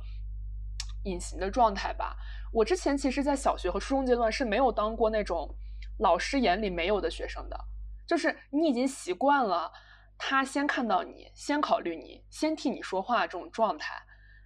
[1.02, 2.16] 隐形的状态吧。
[2.52, 5.52] 我之前其实，在小学和初中阶段是没有当过那种
[5.98, 7.58] 老师眼里没有的学生的，
[8.06, 9.72] 就是你已经习惯了。
[10.16, 13.94] 他先看到你，先考虑你，先替你说话这种状态，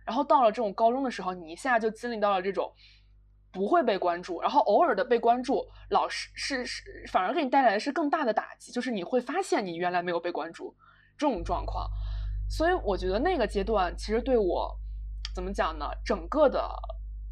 [0.07, 2.73] 然后到了这种高中的时候，你一下就经历到了这种
[3.53, 10.75] 不会被关注，然后偶尔的被关注，老师是是反而给你带来的是更大的打击，就是你会发现你原来没有被关注
[11.19, 11.87] 这种状况。
[12.49, 14.75] 所以我觉得那个阶段其实对我
[15.35, 15.87] 怎么讲呢？
[16.05, 16.69] 整个的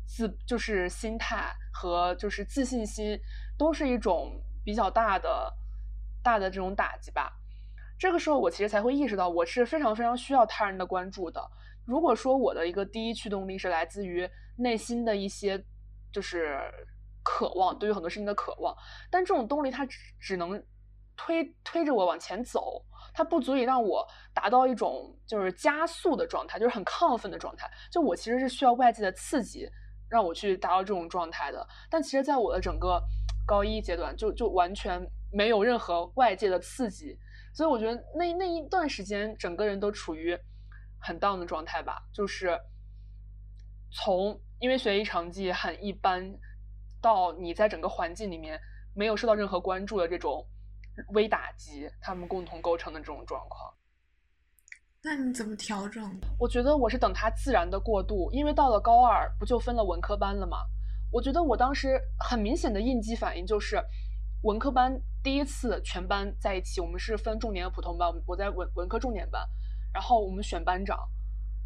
[0.07, 3.19] 自就是心态和就是自信心
[3.59, 4.33] 都是一种
[4.65, 5.53] 比较大的
[6.23, 7.33] 大的这种打击吧。
[7.99, 11.43] 这个时候，我其实才会意识到，我是非常非常需要他人的关注的。
[11.85, 15.63] 如果说我的一个第一驱动力是来自于内心的一些，
[16.13, 16.61] 就是
[17.23, 18.75] 渴望，对于很多事情的渴望，
[19.11, 20.63] 但这种动力它只只能
[21.17, 27.71] 推推着我往前走，它不足以让我达到一种就是加速的状态，就是很亢奋的状态。
[27.93, 29.69] 就我其实是需要外界的刺激，
[30.09, 31.67] 让我去达到这种状态的。
[31.91, 32.99] 但其实，在我的整个
[33.47, 37.19] 高一阶段，就就完全没有任何外界的刺激。
[37.53, 40.39] 所以我觉得那那一段时间，整个人都处于
[40.99, 42.59] 很 down 的状态吧，就是
[43.91, 46.33] 从因为学习成绩很一般，
[47.01, 48.61] 到你在整个环境里面
[48.95, 50.47] 没有受到任何关注的这种
[51.15, 53.75] 微打击，他们共同构成的这种状况。
[55.03, 56.21] 那你怎么调整？
[56.39, 60.59] 我觉得我是等他自然的过渡，因为到了高二不就分了文科班了吗？
[61.11, 63.83] 我觉得我当时很明显的应激反应就是。
[64.43, 69.47] 文科班第一次全班在一起，我们是分重点和普通班，我在文文科重点班，
[69.93, 70.99] 然后我们选班长，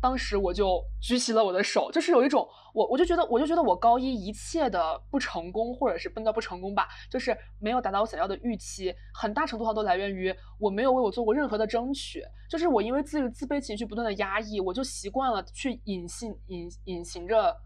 [0.04, 17.56] 当时我就举起了我的手，就是有一种我我就觉得我就觉得我高一一切的不成功，或者是不能叫不成功吧，就是没有达到我想要的预期，很大程度上都来源于我没有为我做过任何的争取，就是我因为自自卑情绪不断的压抑，我就习惯了去隐性隐隐形着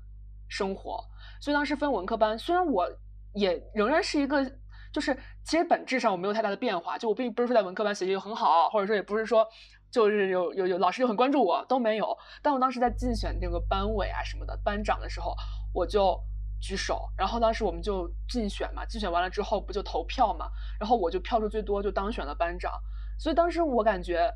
[0.47, 1.03] 生活，
[1.41, 2.89] 所以当时分文科班，虽然我
[3.35, 4.49] 也仍然是一个。
[4.91, 9.47] 就是其实本质上我没有太大的变化，就我并不是说在文科班学习又很好，或者说也不是说
[9.91, 12.17] 就是有有有老师又很关注我都没有。
[12.43, 15.35] 但我当时在竞选这个班委啊什么的班长的时候，
[15.73, 16.19] 我就
[16.61, 20.49] 举手，然后当时我们就竞选嘛，竞选完了之后不就投票嘛，
[20.79, 22.73] 然后我就票数最多就当选了班长。
[23.19, 24.33] 所以当时我感觉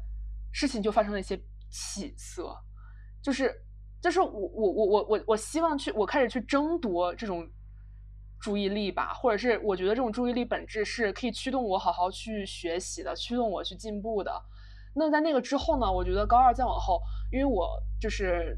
[0.52, 2.56] 事情就发生了一些起色，
[3.22, 3.54] 就是
[4.00, 7.48] 就是我我我我我我希望去我开始去争夺这种。
[8.44, 14.32] 注意力吧，或者是我觉得这种注意力本质是可以驱动我好好去学习的，驱动我去进步的。
[14.94, 15.90] 那在那个之后呢？
[15.90, 17.00] 我觉得高二再往后，
[17.30, 17.68] 因为我
[18.00, 18.56] 就是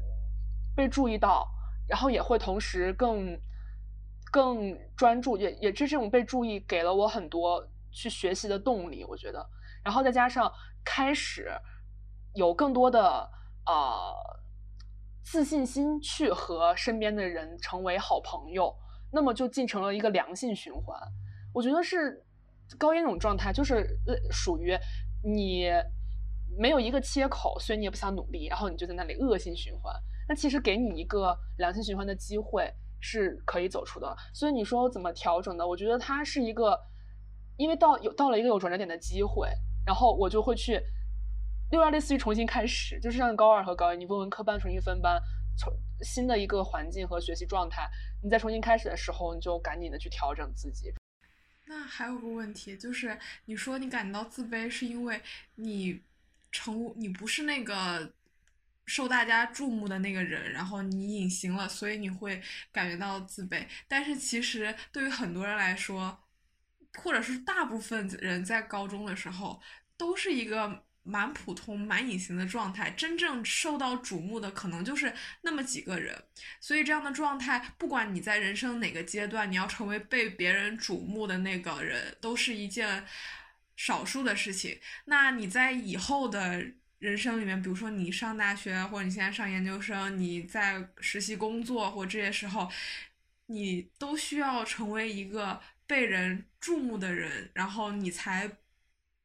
[0.75, 1.47] 被注意到，
[1.87, 3.39] 然后也会同时更
[4.31, 9.03] 更专注，也也是这种被注意给了我很多去学习的动力。
[9.05, 9.45] 我觉得，
[9.83, 10.51] 然后再加上
[10.83, 11.49] 开始
[12.33, 12.99] 有更多的
[13.65, 14.13] 呃
[15.23, 18.75] 自信心去和身边的人成为好朋友。
[19.11, 20.99] 那么就进成了一个良性循环，
[21.53, 22.21] 我觉得是
[22.77, 23.97] 高音那种状态，就是
[24.29, 24.77] 属于
[25.23, 25.69] 你
[26.57, 29.93] 没有一个切口，所以你也不想努力，然后你就在那里恶性循环。
[30.27, 34.15] 那其实给你一个良性循环的机会是可以走出的。
[34.33, 35.67] 所以你说怎么调整的？
[35.67, 36.79] 我觉得它是一个，
[37.57, 39.47] 因为到有到了一个有转折点的机会，
[39.85, 40.81] 然后我就会去，
[41.71, 45.21] 有点类似于重新开始，就是像高二和高一，你问文科班重新分班，
[45.57, 47.87] 从新的一个环境和学习状态，
[48.23, 50.91] 你再重新开始的时候，你就赶紧的去调整自己。
[51.67, 55.21] 那还有个问题，就是你说你感到自卑，是因为
[55.55, 56.01] 你
[56.55, 58.13] 成你不是那个
[58.85, 62.41] 受大家注目的那个人，然后你隐形了，所以你会
[62.71, 63.65] 感觉到自卑。
[63.87, 66.17] 但是其实对于很多人来说，
[66.95, 69.61] 或者是大部分人在高中的时候，
[69.97, 70.83] 都是一个。
[71.07, 75.13] 蛮普通、蛮隐形的状态，真正受到瞩目的可能就是
[75.43, 76.19] 那么几个人。
[76.59, 83.05] 所以这样的状态，不管你在人生哪个阶段，你要成为被别人瞩目的那个人，都是一件
[83.75, 84.79] 少数的事情。
[85.05, 86.65] 那你在以后的
[86.99, 92.69] 人生里面，比如说你上大学，或者你现在上研究生，你在实习工作或这些时候，
[93.47, 98.49] 你都需要成为一个被人注目的人，然后你才。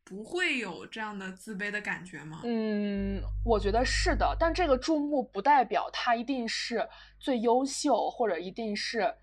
[0.03, 2.41] 不会有这样的自卑的感觉吗？
[2.43, 6.89] 嗯，我觉得是的，但这个注目不代表他一定是
[7.21, 9.15] 最优秀或者一定是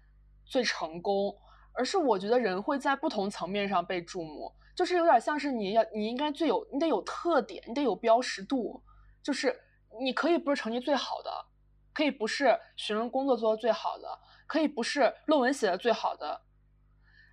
[0.46, 1.36] 最成功，
[1.74, 8.84] 而是我觉得人会在不同层面上被注目，就是有点像是你要你应该最有你得有特点，你得有标识度，
[9.24, 9.60] 就是
[10.00, 11.32] 你可以不是成绩最好的，
[11.94, 14.08] 可以不是学生工作做的最好的，
[14.46, 16.42] 可以不是论文写的最好的。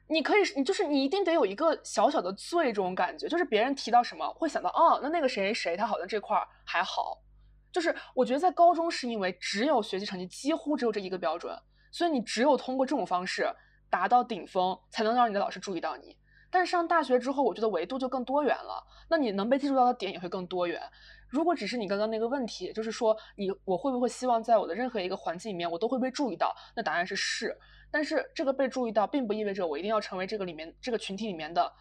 [0.09, 7.23] 你可以，你就是你一定得有一个小小的最这种感觉，就是别人提到什么会想到，哦，那那个谁谁他好像这块儿还好。
[7.71, 11.55] 就是我觉得在高中是因为只有学习成绩几乎只有这一个标准，
[11.93, 13.55] 所以你只有通过这种方式
[13.91, 16.17] 达到顶峰，才能让你的老师注意到你。
[16.55, 20.81] 但是上大学之后，我觉得维度就更多元了，那你能被记住到的点也会更多元。
[21.27, 26.55] 如果只是你刚刚那个问题，就是说你我会不会希望在我的任何一个环境里面我都会被注意到？
[26.77, 27.59] 那答案是是。
[27.91, 31.73] 但是这个被注意到，并不意味着我一定要成为这个里面这个群体里面的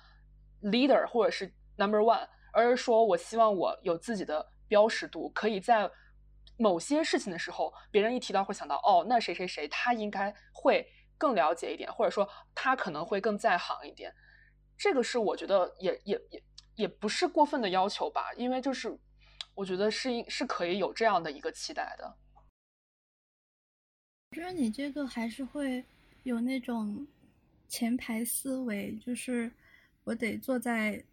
[0.63, 5.87] leader 或者是 number one，而是说我希望我有自己的标识度，可以在
[6.57, 10.83] 某些事情的时候，别人一提到会想到，哦，那谁谁谁他应该会
[11.15, 14.11] 更了解一点，或者说他可能会更在行一点。
[14.77, 16.43] 这个是我觉得也也也
[16.75, 18.97] 也不是过分的要求吧，因为就是
[19.55, 22.15] 我觉得是是可以有这样的一个期待的。
[24.29, 25.83] 我觉得你这个还是会。
[26.23, 27.05] 有那种
[27.67, 29.51] 前排思维，就是
[30.05, 31.03] 我得坐在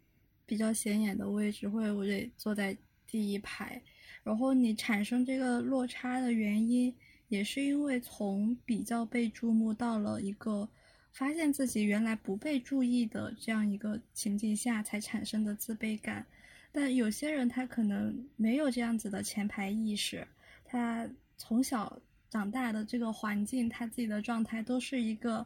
[0.45, 3.83] 比较显眼的位置，或者我得坐在第一排。
[4.23, 6.95] 然后你产生这个落差的原因，
[7.27, 10.69] 也是因为从比较被注目到了一个
[11.11, 16.25] 发现自己原来不被注意的这样一个情境下才产生的自卑感。
[16.71, 20.27] 但有些人他可能没有这样子的前排意识，
[20.63, 22.01] 他从小。
[22.31, 25.45] 长大的这个环境，他自己的状态都是一个，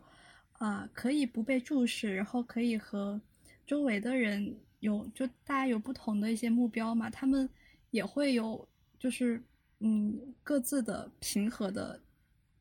[0.59, 3.19] 呃，可以不被注视，然后可以和
[3.65, 7.49] 周围的人有，就大家有不同的一些目标嘛，他们
[7.89, 9.43] 也会有，就是
[9.79, 11.99] 嗯，各自的平和的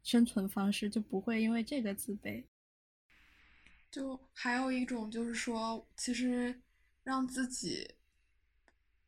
[0.02, 2.42] 生存方式，就不会因为这个自卑。
[3.94, 6.60] 就还有一种就是说，其实
[7.04, 7.94] 让自己。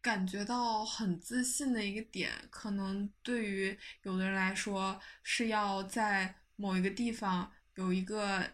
[0.02, 8.48] 感觉到很自信的一个点，可能对于有的人来说是要在某一个地方有一个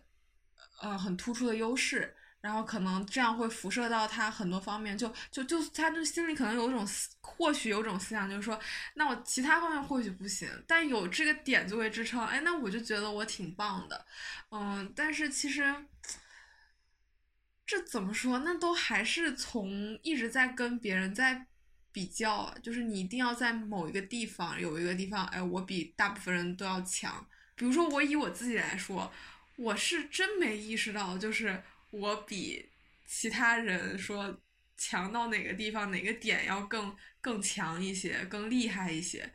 [0.81, 6.89] 呃很突出的优势，然后可能这样会辐射到他很多方面，就就就他这心里可能有一种
[7.21, 8.59] 或许有种思想，就是说，
[8.95, 14.07] 那我其他方面或许不行，但有这个点作为支撑，哎，那我就觉得我挺棒的，
[14.51, 15.63] 嗯，但是其实。
[17.73, 18.41] 这怎么说？
[18.41, 21.47] 那都还是从一直在跟别人在
[21.91, 27.27] 比较，就是你一定要在某一个地方有一个地方，哎，我比大部分人都要强。
[27.55, 29.11] 比如说，我以我自己来说，
[29.57, 32.69] 我是真没意识到，就是我比
[33.07, 34.39] 其他人说
[34.77, 39.33] 强到哪个地方、哪个点要更更强一些、更厉害一些。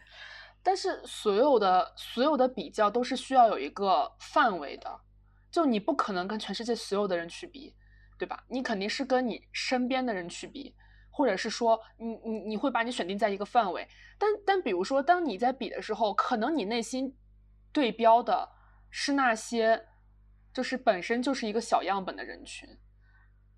[0.62, 5.02] 但是，所有的所有的比较都是需要有一个范围的，
[5.50, 7.74] 就你不可能跟全世界所有的人去比。
[8.18, 8.44] 对吧？
[8.48, 10.74] 你肯定是跟你身边的人去比，
[11.10, 13.88] 或者是说，你你你会把你选定在一个范围。
[14.18, 17.16] 但但比如说，当你在比的时候，可能你内心
[17.72, 18.50] 对标的
[18.90, 19.86] 是那些，
[20.54, 22.68] 就是本身就是一个小样本的人群。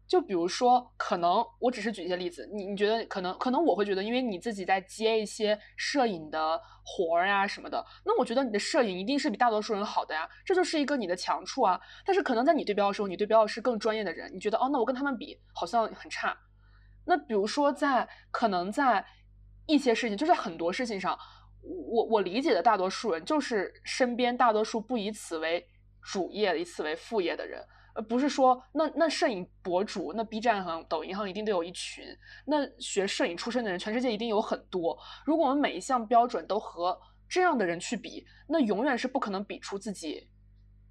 [0.09, 11.79] 就比如说，可能我只是举一些例子，你你觉得可能可能我会觉得，因为你自己在接一些摄影的活儿呀什么的，那我觉得你的摄影一定是比大多数人好的呀，这就是一个你的强处啊。
[12.03, 16.35] 但是可能在你对标的时候，你对标的是更专业的人，你觉得哦，那我跟他们比好像很差。
[17.05, 19.05] 那比如说在可能在
[19.67, 21.15] 一些事情，就是很多事情上，
[21.61, 25.63] 我我理解的大多数人就是身边大多数不以此为
[26.01, 27.63] 主业、以此为副业的人。
[27.93, 32.05] 而不是说那那摄影博主，那 B 站和抖音上一定都有一群，
[32.45, 34.97] 那学摄影出身的人，全世界一定有很多。
[35.25, 40.29] 如果我们每一项标准都和这样的人去比，那永远是不可能比出自己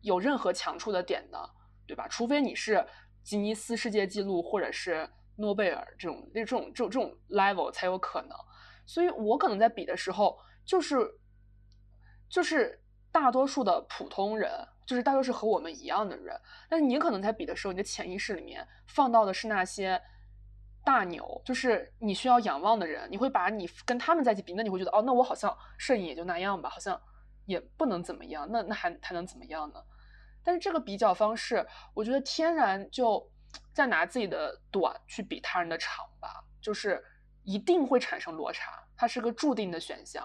[0.02, 1.50] 有任何强处的点的，
[1.86, 2.06] 对吧？
[2.08, 2.84] 除非你是
[3.22, 8.30] 吉尼斯世界纪录或者是诺贝尔这种这种这种这种 level 才有可能。
[8.86, 10.96] 所以我可能在比的时候，就是
[12.28, 12.82] 就是
[13.12, 14.50] 大多数的普通人。
[14.88, 16.34] 就是大多是和我们一样的人，
[16.66, 20.00] 但是你可能在比的时候，你的潜意识里面放到的是那些
[20.82, 26.98] 大牛，就是你需要仰望的人，你会把你跟他们在一起比，那你会觉得哦，那我好像摄影也就那样吧，好像
[27.44, 29.84] 也不能怎么样，那那还还能怎么样呢？
[30.42, 33.30] 但是这个比较方式，我觉得天然就
[33.74, 37.04] 在拿自己的短去比他人的长吧，就是
[37.44, 40.24] 一定会产生落差，它是个注定的选项。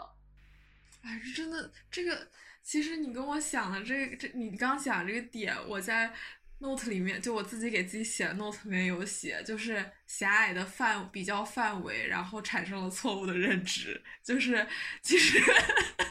[1.02, 2.26] 哎，这真的这个。
[2.64, 6.12] 其实你跟我想的这个，这你刚讲这个点，我在
[6.60, 14.66] note 里面，就我自己给自己写的 note 里面有写，就是狭隘的范比较范围，然后产生了错误的认知，就是
[15.02, 15.40] 其实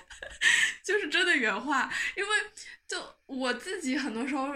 [0.84, 2.30] 就是真的原话，因为
[2.86, 4.52] 就我自己很多时候，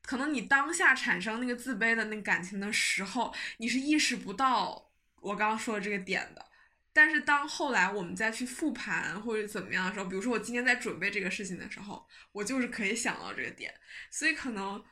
[0.00, 4.90] 可能你当下产生那个自卑的那个感情的时候，你是意识不到
[5.20, 6.46] 我刚刚说的这个点的。
[6.94, 13.72] 但是当后来我们再去复盘或者怎么样的时候，比如说我今天在准备这个事情的时候，我就是可以想到这个点，
[14.10, 14.84] 所以可能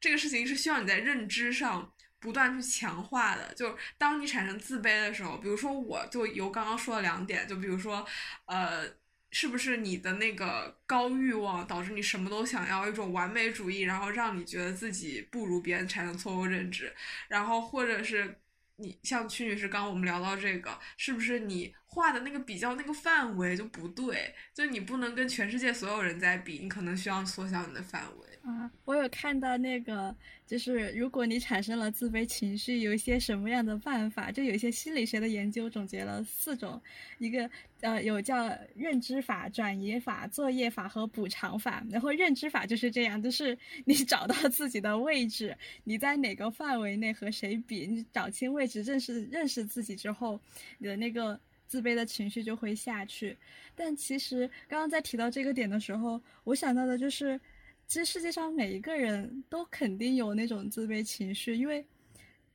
[0.00, 3.54] 这个事情是需要你在认知上不断去强化的。
[3.54, 8.04] 就当你产生自卑的时候，比如说我就由刚刚说的两点，就比如说，
[8.46, 8.84] 呃，
[9.30, 16.92] 是不是你的那个高欲望导致你什么都想要，一种完美主义，然后让你觉得自己不如别人，产生错误认知，
[17.28, 18.40] 然后或者是。
[18.78, 24.34] 你像曲女士，刚刚我们聊到这个，是不是你画的那个比较那个范围就不对？
[24.54, 28.25] 就你不能跟全世界所有人在比，你可能需要缩小你的范围。
[28.46, 30.14] 啊，我有看到那个，
[30.46, 34.30] 就是如果你产生了自卑情绪，有一些什么样的办法？
[34.30, 36.80] 就有一些心理学的研究总结了四种，
[37.18, 41.84] 一个呃有叫认知法、转移法、作业法和补偿法。
[41.90, 50.40] 然后认知法就是这样，就是 你找到自己的位置，你在哪个范围内和谁比，你找清位置，认识认识自己之后，
[50.78, 53.36] 你的那个自卑的情绪就会下去。
[53.74, 57.40] 但其实刚刚在提到这个点的时候，我想到的就是。
[57.86, 61.86] 其实世界上每一个人都肯定有那种自卑情绪，因为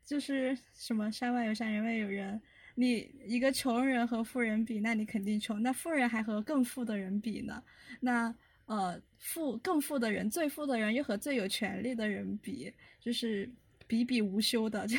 [0.05, 2.39] 就是什么山外有山，人外有人。
[2.75, 5.61] 你一个穷人和富人比，那你肯定穷。
[5.61, 7.63] 那富人还和更富的人比呢？
[7.99, 8.33] 那
[8.65, 13.49] 呃，富更富的人，最富的人又和最有权利的人比，就是
[13.87, 14.97] 比比无休的，就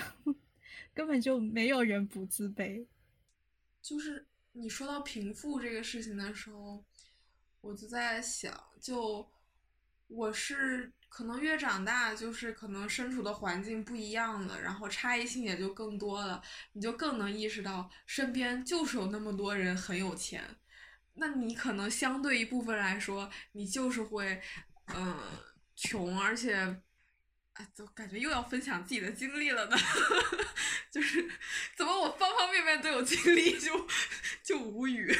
[0.95, 2.85] 根本就没有人不自卑。
[3.83, 6.83] 就是你说到贫富这个事情的时候，
[7.61, 9.27] 我就在想，就。
[10.15, 16.43] 我是可能越长大，就是可能身处的环境不一样了，然后差异性也就更多了，
[16.73, 20.57] 你就更能意识到身边就是有那么多人很有钱，
[21.15, 24.41] 那你可能相对一部分来说，你就是会，
[24.95, 25.19] 嗯，
[25.77, 26.55] 穷，而且，
[27.55, 29.77] 哎，都感觉又要分享自己的经历了呢，
[30.93, 31.27] 就是
[31.77, 33.87] 怎么我方方面面都有经历，就
[34.43, 35.15] 就无语，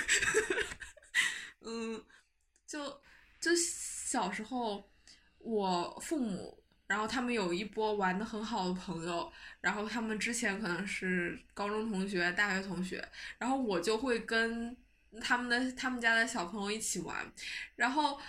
[1.65, 2.05] 嗯，
[2.67, 3.03] 就
[3.41, 3.51] 就。
[4.13, 4.87] 小时候，
[5.39, 9.33] 我父母，然后他们有一波玩的很好的朋友，
[9.63, 13.03] 然后他们之前可能是高中同学、大学同学，
[13.39, 14.77] 然后我就会跟
[15.19, 17.33] 他们的他们家的小朋友一起玩，
[17.75, 18.21] 然后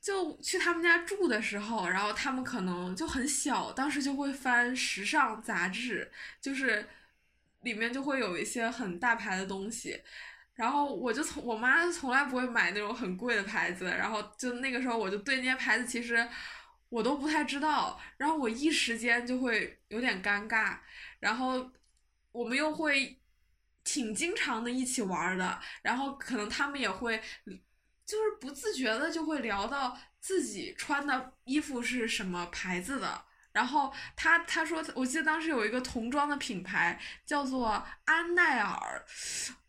[0.00, 6.88] 就去他们家住的时候，然后他们可能就很小，当时就会翻时尚杂志，就是
[7.62, 10.00] 里面就会有一些很大牌的东西。
[10.56, 16.26] 然后我就从我妈从来不会买那种很贵的牌子，然后就那个时候我就对那些牌子其实
[16.88, 20.78] 我都不太知道，然后我一时间就会有点尴尬，
[21.20, 21.70] 然后
[22.32, 23.20] 我们又会
[23.84, 27.22] 挺经常的一起玩的，然后可能他们也会
[28.06, 39.04] 就是不自觉的就会聊到自己穿的衣服是什么牌子的，然后他他说我记得当时有一个童装的品牌叫做安奈尔。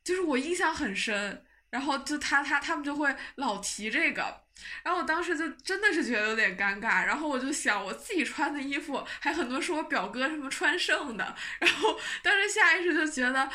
[0.07, 4.41] 就是我印象很深，然后就他他他们就会老提这个，
[4.81, 13.49] 然后我当时就真的是觉得有点尴尬，然后我就想我自己穿的衣服还很多是我表哥什么穿剩的，然后当时下意识就觉得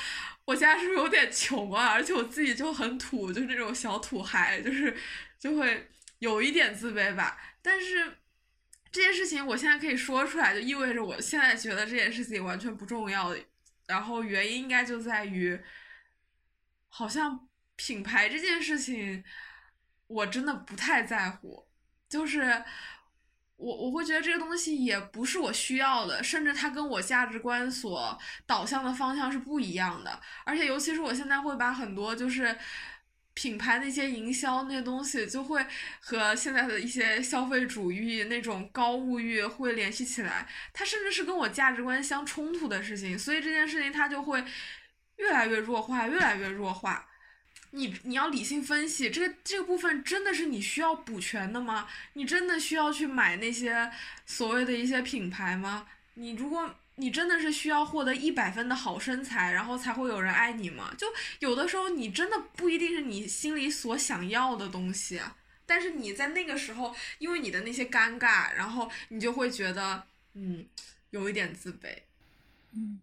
[0.44, 1.86] 我家是不是有点穷啊？
[1.86, 4.94] 而且我自己就很土，就是那种小土孩，就是
[5.40, 5.88] 就会
[6.18, 7.40] 有一点自卑吧。
[7.62, 8.18] 但是
[8.90, 13.34] 这件事情我现在可以说出来，就意味着我现在觉得这件事情完全不重要，
[13.86, 15.59] 然后原因应该就在于
[16.93, 17.49] 好像。
[17.74, 19.24] 品牌这件事情，
[20.07, 21.66] 我真的不太在乎。
[22.09, 22.62] 就是
[23.57, 28.16] 我我会觉得这个东西也不是我需要的，甚至它跟我价值观所
[28.47, 30.20] 导向的方向是不一样的。
[30.45, 32.57] 而且尤其是我现在会把很多就是
[33.34, 35.66] 品牌那些营销那些东西，就会
[35.99, 40.47] 和现在的一些消费主义那种高物欲会联系起来。
[40.72, 44.45] 它甚至是跟我价值观相冲突的事情，所以这件事情它就会
[45.16, 47.08] 越来越弱化，越来越弱化。
[47.74, 51.88] 你你要理性分析，这个这个部分真的是你需要补全的吗？
[52.12, 53.90] 你真的需要去买那些
[54.26, 55.86] 所谓的一些品牌吗？
[56.14, 60.92] 你如果你真的是需要获得一百分的好身材，然后才会有人爱你吗？
[60.98, 61.06] 就
[61.38, 65.18] 有的时候你真的不一定是你心里所想要的东西，
[65.64, 70.04] 但是你在那个时候，因为你的那些尴尬，然后你就会觉得
[70.34, 70.66] 嗯，
[71.08, 71.96] 有一点自卑，
[72.74, 73.00] 嗯。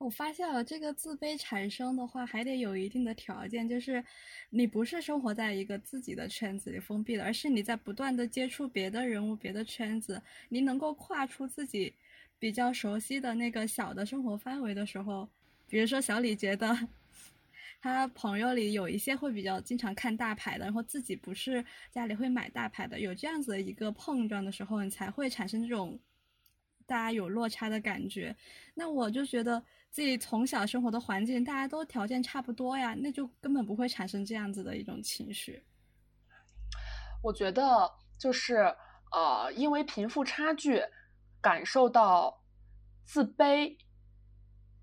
[0.00, 4.02] 我发现了，这个自卑产生的话，还得有一定的条件，就是
[4.48, 11.92] 你不是生活在一个自己的圈子里封闭的，而是你在不断的接触别的人物、别的圈子，你能够跨出自己
[12.38, 15.28] 比较熟悉的那个小的生活范围的时候，
[15.68, 16.88] 比如说小李觉得
[17.82, 26.00] 他朋友里有一些会比较经常看大牌的，然后自己不是家里会买大牌的，有这样子的一个碰撞的时候，你才会产生这种
[26.86, 28.34] 大家有落差的感觉。
[28.72, 29.62] 那我就觉得。
[29.90, 35.64] 自己从小生活的环境，大家都条件差不多呀，那就根本不会产生这样子的一种情绪。
[37.20, 38.72] 我觉得就是
[39.10, 40.80] 呃，因为贫富差距
[41.40, 42.40] 感受到
[43.04, 43.76] 自卑，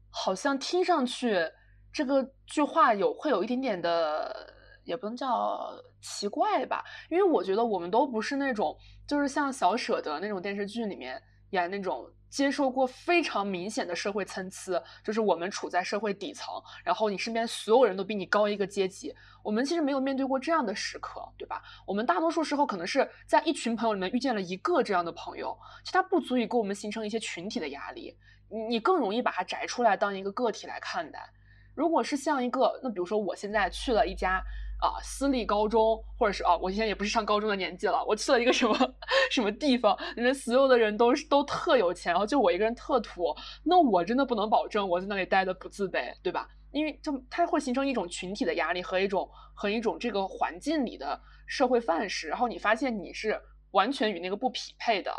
[0.09, 1.49] 好像听上去
[1.93, 4.53] 这个句话有会有一点点的，
[4.83, 6.83] 也不能叫奇怪吧？
[7.09, 8.77] 因为我觉得我们都不是那种，
[9.07, 12.11] 就是像小舍得那种电视剧里面演那种。
[12.29, 16.53] 接受过非常明显的社会参差，就是我们处在社会底层，
[16.83, 19.13] 然后你身边所有人都比你高一个阶级。
[19.43, 21.61] 我们其实没有面对过这样的时刻，对吧？
[21.85, 28.17] 我们大多数时候可能是在一群朋友里面遇见了一个这样的朋友，其他不足以给我们形成一些群体的压力，
[28.49, 31.29] 你你更容易把它摘出来当一个个体来看待。
[31.73, 34.41] 如果是像一个，那比如说我现在去了一家。
[34.79, 38.03] 啊，私立高中，或者是啊，我现在也不是上高中的年纪了。
[38.05, 38.77] 我去了一个什么
[39.31, 43.35] 什么地方，里面所有的人都是都特有钱，然后就我一个人特土。
[43.63, 46.47] 那我真的不能保证我在那里待的不自卑，对吧？
[46.71, 52.27] 因为就它会形成一种群体的压力和一种和一种这个环境里的社会范式。
[52.27, 55.11] 然后你发现你是完全与那个不匹配的，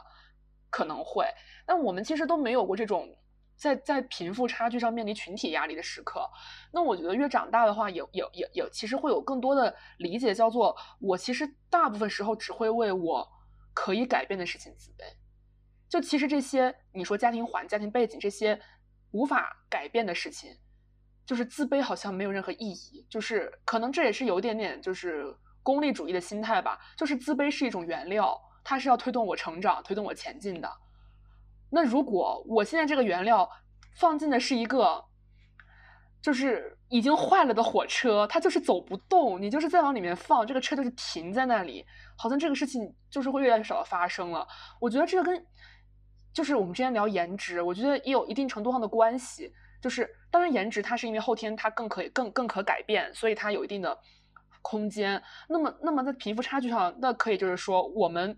[0.71, 1.25] 可能会。
[1.67, 3.09] 但我们其实都没有过这种。
[3.59, 6.27] 在在贫富差距上面临群体压力的时刻，
[6.73, 13.29] 那我觉得越长大的话，也也也也其实会有更多的理解，叫做我其实大部分时候只会为我
[13.75, 15.03] 可以改变的事情自卑。
[15.89, 18.61] 就其实这些你说家庭环家庭背景这些
[19.11, 20.57] 无法改变的事情，
[21.27, 23.05] 就是自卑好像没有任何意义。
[23.11, 25.35] 就是可能这也是有点点就是
[25.65, 26.79] 功利主义的心态吧。
[26.97, 30.71] 就是自卑是一种原料，它是要推动我成长、推动我前进的。
[31.71, 33.49] 那如果我现在这个原料
[33.97, 35.05] 放进的是一个，
[36.23, 41.85] 就是已经坏了的火车，它就是走不动，你就是再往里面放，这个车就是停在那里，
[42.17, 44.47] 好像这个事情就是会越来越少的发生了。
[44.81, 45.47] 我觉得这个跟
[46.33, 49.53] 就是我们之前聊颜值，我觉得也有一定程度上的关系。
[49.81, 53.97] 就是当然颜值它是因为后天它更可以更更可改变，所以它有一定的
[54.63, 55.23] 空间。
[55.49, 58.37] 那么那么在贫富差距上，那可以就是说我们。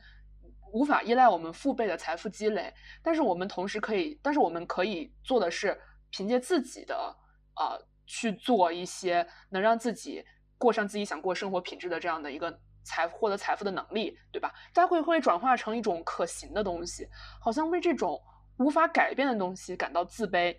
[0.73, 5.79] 无法依赖我们父辈的财富积累，但是我们同时可以，但是我们可以做的是
[6.11, 7.17] 凭借自己的
[7.55, 10.25] 啊去做一些能让自己
[10.59, 14.53] 过上自己想过生活品质的这样的一个财获得财富的能力，对吧？
[14.73, 17.09] 它会会转化成一种可行的东西，
[17.41, 18.21] 好像为这种
[18.59, 20.57] 无法改变的东西感到自卑，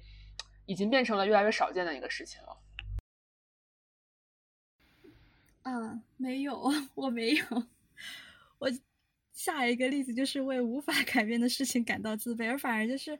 [0.65, 2.57] 已经变成了越来越少见的一个事情了。
[5.63, 6.59] 啊，没有，
[6.95, 7.45] 我没有，
[8.59, 8.69] 我。
[9.43, 13.17] 下一个例子就是为无法改变的事情感到自卑，而反而就是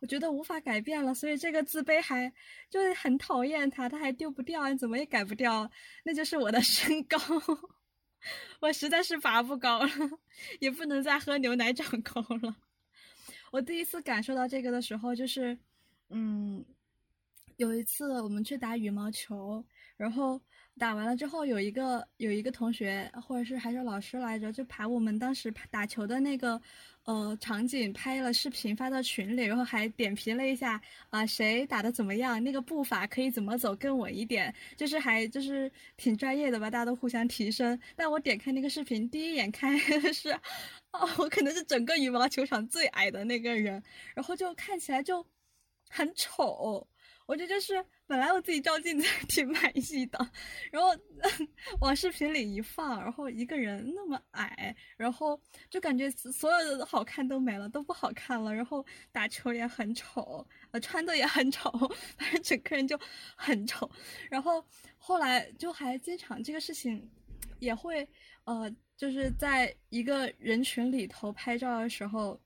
[0.00, 2.32] 我觉得无法改变了，所以这个自卑还
[2.70, 5.68] 就是很讨厌它，它还丢不掉，你怎么也改不掉。
[6.04, 7.18] 那就是我的 身高，
[8.60, 9.90] 我实在是拔不高了，
[10.60, 12.54] 也不能再喝牛奶长高了。
[13.50, 15.58] 我第一次感受到这个的时候，就是
[16.10, 16.64] 嗯，
[17.56, 19.64] 有一次我们去打羽毛球，
[19.96, 20.40] 然后
[20.78, 26.60] 打完了之后，有一个有一个同学或者是还是老师来着，就把我们当时打球的那个
[27.04, 37.78] 呃场景拍了视频发到群里，然后还点评了一下啊谁打的怎么样，那个步伐可以怎么走更稳一点，就是还就是挺专业的吧，大家都互相提升。
[37.94, 39.78] 但我点开那个视频，第一眼看
[40.12, 40.32] 是，
[40.92, 43.80] 哦，我可能是整个羽毛球场最矮的那个人，
[44.14, 45.24] 然后就看起来就
[45.88, 46.86] 很丑。
[47.26, 50.30] 我觉得就是本来我自己照镜子挺满意的，
[50.70, 50.90] 然后
[51.80, 58.54] 往视频里一放，然后一个人那么矮，然后就感觉所有的好看都没了，都不好看了。
[58.54, 61.70] 然后打球也很丑，呃，穿的也很丑，
[62.18, 62.98] 反正整个人就
[63.36, 63.90] 很丑。
[64.30, 64.62] 然后
[64.98, 67.10] 后来就还经常这个事情，
[67.58, 68.06] 也会
[68.44, 72.38] 呃，就是在一个人群里头拍照的时候。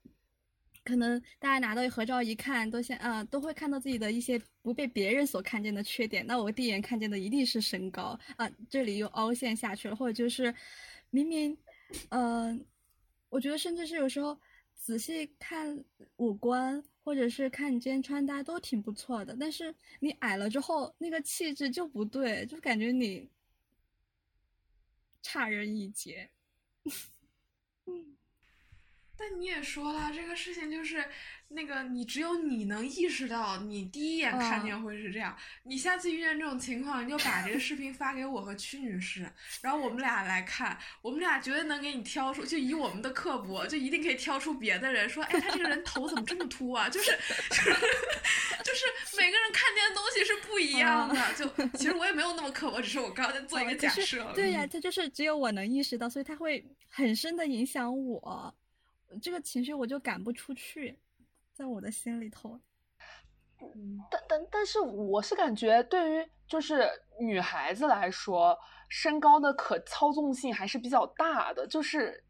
[0.89, 6.27] 可能大家拿到合照一看，都先啊都会看到自己的一些不被别人所看见的缺点。
[6.27, 10.55] 那我第一眼看见的一定是身高啊，这里又凹陷下去了，或者就是
[11.11, 11.55] 明明，
[12.09, 12.65] 嗯，
[13.29, 14.41] 我觉得甚至是有时候
[14.75, 15.85] 仔细看
[16.17, 23.29] 五官，或者是看你今天穿搭都挺不错的，但是你矮了之后，那个气质就不对，就感觉你
[25.21, 26.31] 差人一截。
[29.19, 29.29] 嗯。
[29.29, 31.05] 但你也说了，这个事情就是
[31.49, 35.37] 那个你只有你能意识到，你第一眼看见会是这样。
[35.65, 39.29] 你下次遇见这种情况，你就把这个视频发给我和屈女士，
[39.61, 46.89] 然后我们俩来看，我们俩绝对能给你挑出，就以我们的刻薄，就一定可以挑出别的人说，哎，他这个人头怎么这么秃啊？
[46.89, 47.11] 就是
[47.51, 47.71] 就是
[48.65, 51.35] 就是每个人看见的东西是不一样的。
[51.35, 54.33] 就其实我也没有那么刻薄，只是我刚刚在做一个假设。
[54.35, 58.55] 对呀，他就是只有我能意识到，所以他会很深的影响我。
[59.23, 60.99] 这个情绪我就赶不出去，
[61.53, 62.61] 在我的心里头。
[64.11, 66.89] 但但但是我是感觉，对于就是
[67.19, 68.57] 女孩子来说，
[68.89, 71.67] 身高的可操纵性还是比较大的。
[71.67, 72.23] 就是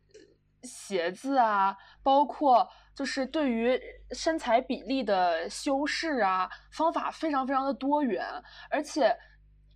[0.62, 3.78] 鞋子啊，包括就是对于
[4.12, 8.24] 身材比例的修饰啊，方法非常非常的多元。
[8.70, 9.14] 而且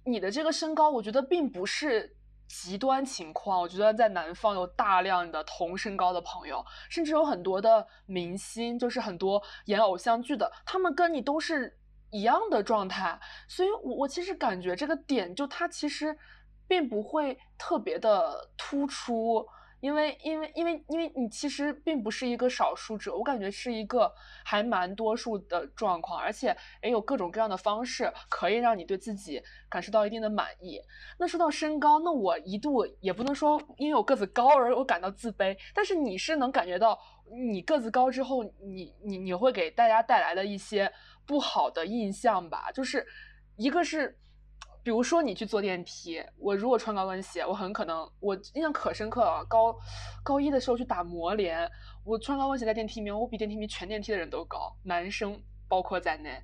[0.05, 2.17] 你的这个身高，我觉得并不是。
[2.53, 11.79] 极端情况，我觉得在南方有大量的同身高的朋友，甚至有很多的明星，就是很多演偶像剧的，他们跟你都是
[12.11, 13.19] 一样的状态。
[13.49, 16.15] 所以，我我其实感觉这个点，就它其实
[16.69, 19.49] 并不会特别的突出。
[19.83, 24.15] 因为，因为，因为，因为你其实并不是一个少数者，我感觉是一个
[24.45, 30.81] 还蛮多数的状况，而且也有各种各样的方式可以让你对自己感受到一定的满意。
[31.19, 36.97] 那说到身高，那我一度也不能说因为我个子高而我感到自卑，但是你是能感觉到
[37.51, 40.93] 你个子高之后，你你你会给大家带来的一些
[41.27, 42.71] 不好的印象吧？
[42.71, 43.05] 就是
[43.57, 44.17] 一个是。
[44.85, 49.45] 比如说你去坐电梯，我如果穿高跟鞋，我很可能我印象可深刻了。
[49.45, 49.73] 高
[50.25, 51.71] 高一的时候去打模联，
[52.05, 56.43] 我穿高跟鞋在电梯里面，我比电梯里面全电梯的人都高，男生包括在内，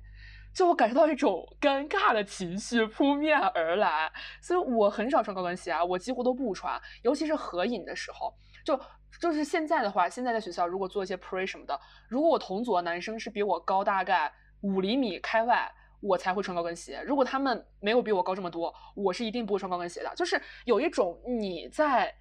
[0.53, 4.09] 就我感受到一种尴尬的情绪扑面而来。
[4.41, 8.33] 所以我很少穿高跟鞋啊，我几乎都不穿，尤其是合影的时候。
[8.63, 8.79] 就
[9.19, 11.77] 就是现在的话，现在在学校如果做一些 pre 什么的，
[12.07, 14.31] 如果我同组的男生是比我高大概
[14.61, 15.69] 五厘米开外。
[16.01, 17.01] 我才会穿高跟鞋。
[17.05, 20.13] 如果他们没有比我高这么多，我是一定不会穿高跟鞋的。
[20.15, 22.13] 就是有一种你在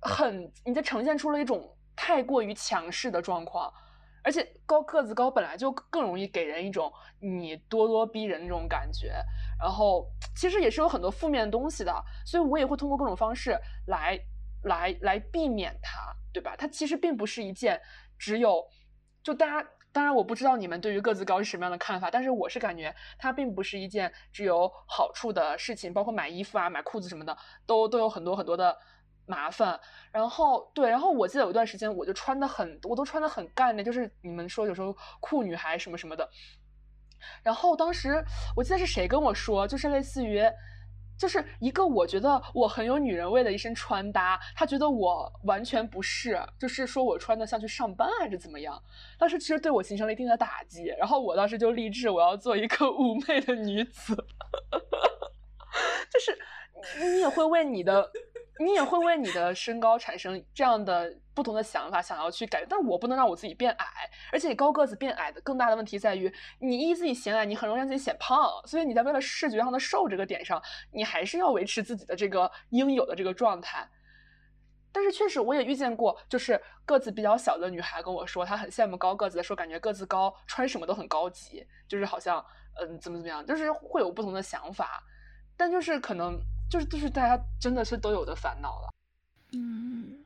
[0.00, 3.72] 很你在呈现出了一种太过于强势的状况，
[4.22, 9.14] 而且高个子高本来就更容易给人一种你咄咄逼人那种感觉。
[9.60, 11.92] 然后其实也是有很多负面的东西的，
[12.24, 14.16] 所以我也会通过各种方式来
[14.62, 16.54] 来来避免它，对吧？
[16.56, 17.80] 它其实并不是一件
[18.16, 18.64] 只有
[19.22, 19.68] 就大家。
[19.92, 27.36] 当然，我不知道你们对于个子高是什么样的看法，但是我是感觉它并不是一件只有好处的事情，包括买衣服啊、买裤子什么的，
[27.66, 28.76] 都都有很多很多的
[29.26, 29.78] 麻烦。
[30.12, 36.28] 然后，对，然后我记得有一段时间，我就穿的很，我都穿的很干的，就是你们说有时候酷女孩什么什么的。
[37.42, 38.24] 然后当时
[38.56, 40.42] 我记得是谁跟我说，就是类似于。
[41.18, 48.80] 就是一个我觉得我很有女人味的一身穿搭，他觉得我完全不是，就是说我穿的像去上班还是怎么样，
[49.18, 54.14] 当时其实对我形成了一定的打击，然后我当时就立志我要做一个 妩媚的女子，
[56.10, 56.38] 就是
[57.04, 58.10] 你也会为你的。
[58.60, 63.86] 你也会为你的身高产生这样的不同的想法，想要去改，但我不能让我自己变矮，
[64.32, 70.60] 而且高个子变矮的更大的问题在于，你一自己显矮，你很容易让自己显胖，所以你在为了视觉上的瘦这个点上，
[70.90, 73.88] 你还是要维持自己的这个应有的这个状态。
[74.90, 82.44] 但是确实我也遇见过，就是个子比较小的女孩跟我说，她很羡慕高个子，说感觉个子高穿什么都很高级，就是好像
[82.80, 85.00] 嗯怎么怎么样，就是会有不同的想法。
[85.56, 86.36] 但就是可能
[86.68, 88.88] 就是就是大家真的是都有的烦恼了。
[89.52, 90.17] 嗯，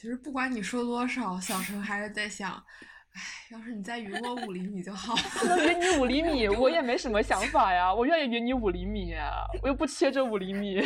[0.00, 2.52] 其实不管你说多少，小陈还是在想，
[3.12, 3.20] 哎，
[3.50, 5.58] 要是你再匀我五厘米就好了。
[5.62, 9.12] 匀你五厘米， 我也没什么想法呀，我愿意匀你五厘米，
[9.62, 10.80] 我又不切这五厘米。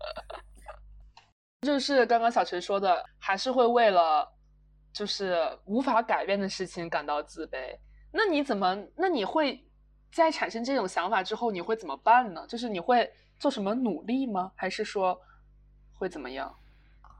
[1.66, 4.30] 就是刚刚小陈说的，还是会为了
[4.92, 7.74] 就是无法改变的事情感到自卑。
[8.12, 8.76] 那你怎么？
[8.94, 9.66] 那你会
[10.12, 12.46] 在产生这种想法之后，你会怎么办呢？
[12.46, 14.52] 就是你会做什么努力吗？
[14.54, 15.18] 还是说
[15.94, 16.54] 会怎么样？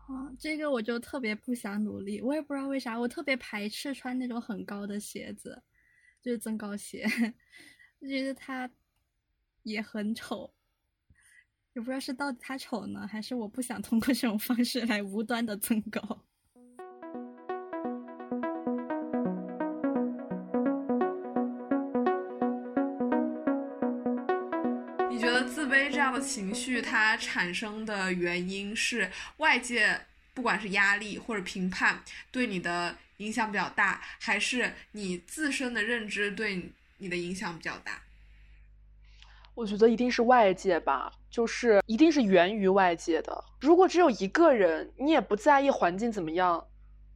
[0.07, 5.61] 啊，这个我就特别不想努力，我也不知道为啥，我特别排斥穿那种很高的鞋子，
[6.23, 7.05] 就是增高鞋，
[8.01, 8.71] 就觉得它
[9.65, 10.55] 也很丑。
[11.75, 16.01] 也不知道是到底它丑呢，还是我不想通过这种方式来无端的增高。
[26.21, 30.01] 情绪，它产生的原因是外界
[30.35, 38.03] 不管是压力或者评判对你的影响比较大，还是你自身的认知对你的影响比较大？
[39.55, 43.45] 我觉得一定是外界吧，就是一定是源于外界的。
[43.59, 46.67] 如果只有一个人，你也不在意环境怎么样，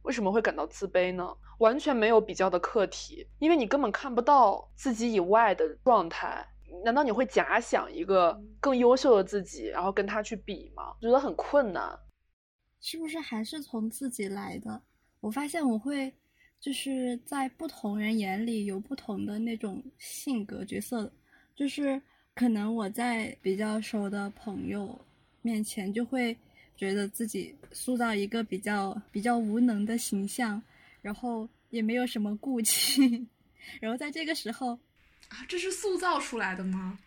[0.01, 1.35] 为什么会感到自卑呢？
[1.59, 6.47] 完全没有比较的课题，因为你根本看不到自己以外的状态。
[6.83, 10.93] 难道你会假想一个更优秀的自己，然后跟他去比吗？
[11.01, 11.97] 我觉得很困难。
[12.79, 14.81] 是不是还是从自己来的？
[15.19, 16.11] 我发现我会
[16.59, 21.11] 就是在不同人眼里有不同的那种性格角色，
[21.55, 22.01] 就是。
[22.33, 24.97] 可能我在比较熟的朋友
[25.41, 26.35] 面前，就会
[26.77, 30.59] 觉得自己塑造一个比较比较无能的形象，
[31.01, 33.27] 然后也没有什么顾忌，
[33.81, 34.79] 然后在这个时候，
[35.31, 36.99] 啊，这是塑造出来的吗？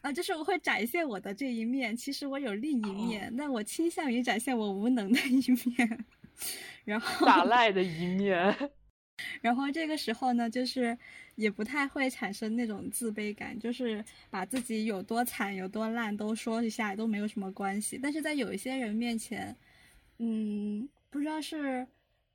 [0.00, 6.04] 啊，就是我会展现我的这一面，其实我有另一面，但我倾向于展现我无能的一面，
[6.84, 8.70] 然后耍赖的一面。
[9.40, 10.96] 然后这个时候呢，就是
[11.36, 17.98] 也不太会产生那种自卑感，就是把自己有多惨、有多烂都说一下都没有什么关系。
[18.02, 19.56] 但是在有一些人面前，
[20.18, 21.86] 嗯，不知道是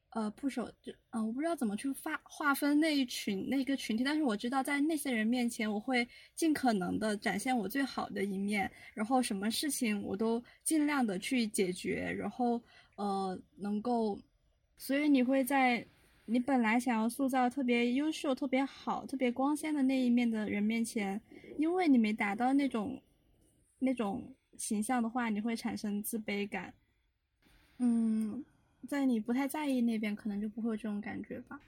[0.10, 12.62] 呃不守就嗯，我不知道怎么去划划分那一群那个群体，但是我知道在那些人面前，我会尽可能的展现我最好的一面，然后什么事情我都尽量的去解决，然后
[12.96, 14.20] 呃能够，
[14.78, 15.86] 所以你会在。
[16.30, 21.22] 你本来想要塑造特别优秀、特别好、特别光鲜的那一面的人面前，
[21.58, 23.02] 因为你没达到那种
[23.80, 26.74] 那种形象的话，你会产生自卑感。
[27.78, 28.44] 嗯，
[28.88, 31.60] 在你不太在意那边，可能就不会有这种感觉吧。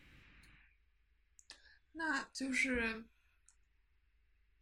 [1.94, 3.04] 那就是，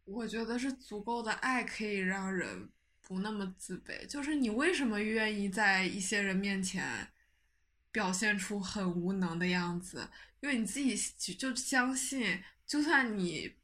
[0.04, 2.68] 我觉得是足够的爱可以让人
[3.00, 4.04] 不那么自卑。
[4.06, 7.08] 就是你为什么愿意在一些人面前？
[7.90, 10.08] 表现出很无能的样子，
[10.40, 13.56] 因为你自己就相信，就算你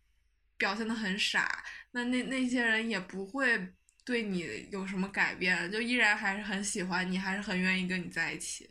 [0.56, 8.70] 表现的很傻，那那那些人也不会对你有什么改变，就依然还是很喜欢你，还是很愿意跟你在一起。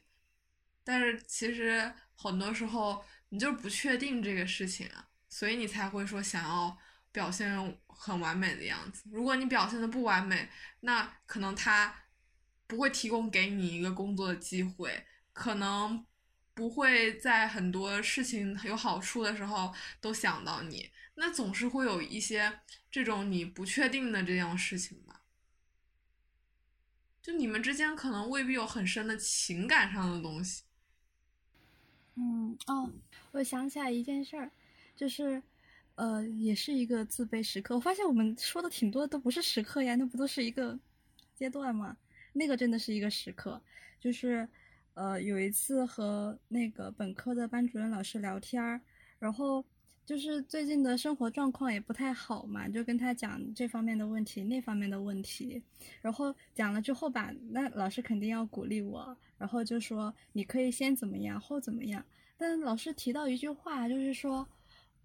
[0.84, 4.90] 但是其实很多时候你就是不确定这个事情，
[5.30, 6.78] 所以你才会说想要
[7.12, 9.04] 表现很完美的样子。
[9.12, 10.50] 如果你表现的不完美，
[10.82, 11.94] 那可能他
[12.68, 15.06] 不会提供给你一个工作的机会。
[15.32, 16.06] 可能
[16.54, 22.60] 不会在很多事情有好处的时候都想到你，那总是会有一些
[22.92, 25.22] 这种你不确定的这样事情吧。
[27.20, 30.64] 就你们之间可能未必有很深的情感上的东西。
[32.16, 32.91] 嗯哦，
[33.32, 34.51] 我想起来一件事儿，
[34.95, 35.41] 就是，
[35.95, 37.76] 呃，也是一个自卑时刻。
[37.76, 40.78] 我发现我们说的挺多的都不是时刻呀，那不都是一个
[41.34, 41.97] 阶段吗？
[42.34, 43.61] 那个真的是一个时刻，
[43.99, 44.47] 就是。
[44.95, 48.80] 呃，有一次和那个本科的班主任老师聊天儿，
[49.18, 49.66] 然后
[50.05, 55.64] 就是最近的生活状况也不太好嘛，就跟他讲这方面的问题、那方面的问题，
[55.99, 62.02] 然后讲了之后吧，那老师肯定要鼓励我，然后就说你可以先怎么样，后怎么样。
[62.38, 64.48] 但老师提到一句话，就是说，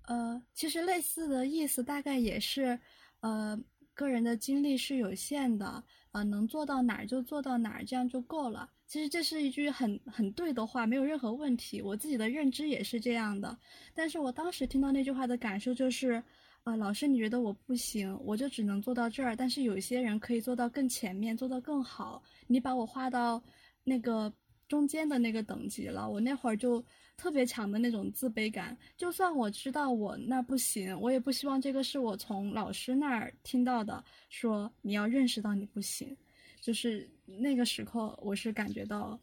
[0.07, 2.79] 呃，其实类似的意思大概也是，
[3.19, 3.61] 呃，
[3.95, 5.83] 个人的精力是有限的，
[6.13, 8.71] 呃，能做到哪儿就做到哪儿，这样就够了。
[8.87, 11.83] 其实这是一句很很对的话，没有任何问题。
[11.83, 13.59] 我自己的认知也是这样的。
[13.93, 16.23] 但是我当时听到那句话的感受就是，
[16.63, 19.35] 啊，老师你觉得我不行，我就只能做到这儿。
[19.35, 22.23] 但是有些人可以做到更前面，做到更好。
[22.47, 23.43] 你把我划到
[23.89, 24.33] 那个
[24.69, 26.09] 中间的那个等级了。
[26.09, 26.85] 我那会儿就
[27.17, 36.17] 特别强的那种自卑感，就算我知道我那不行，我也不希望这个是我从老师那儿听到的，说你要认识到你不行。
[36.61, 39.19] 就是那个时刻，我是感觉到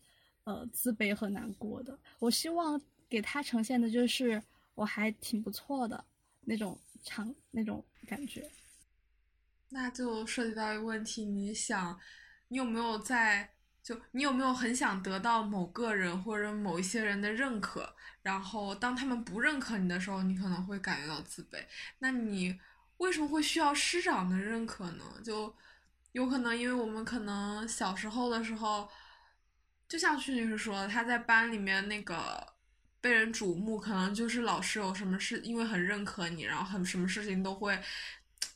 [0.45, 1.97] 呃自卑和难过的。
[2.17, 4.41] 我希望给他呈现的就是
[4.73, 6.03] 我还挺不错的
[6.41, 8.49] 那种场那种感觉。
[9.69, 11.99] 那就涉及到一个问题，你想，
[12.47, 13.49] 你有没有在
[13.85, 17.95] 就你有没有很想得到某个人或者某一些人的认可？
[18.23, 21.63] 然后当他们不认可你的时候，你可能会感觉到自卑。
[21.99, 22.59] 那你
[22.97, 25.03] 为什么会需要师长的认可呢？
[25.23, 25.55] 就
[26.13, 28.89] 有可能因为我们可能小时候的时候，
[29.87, 32.55] 就像徐女士说，她在班里面那个
[32.99, 37.79] 被人瞩目，可能就是老师有什么事，因为很认可你，然后很什么事情都会。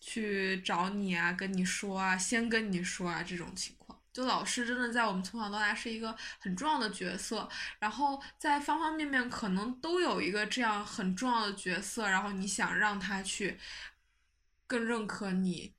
[0.01, 3.78] 去找你啊，跟你说啊，先跟你说啊，这种情况，
[4.12, 7.47] 就老师真的在我们从小到大是一个很重要的角色，
[7.80, 13.60] 然后在方方面面可能都有一个这样很重要的角色，然后你想让他去
[14.66, 15.74] 更认可你，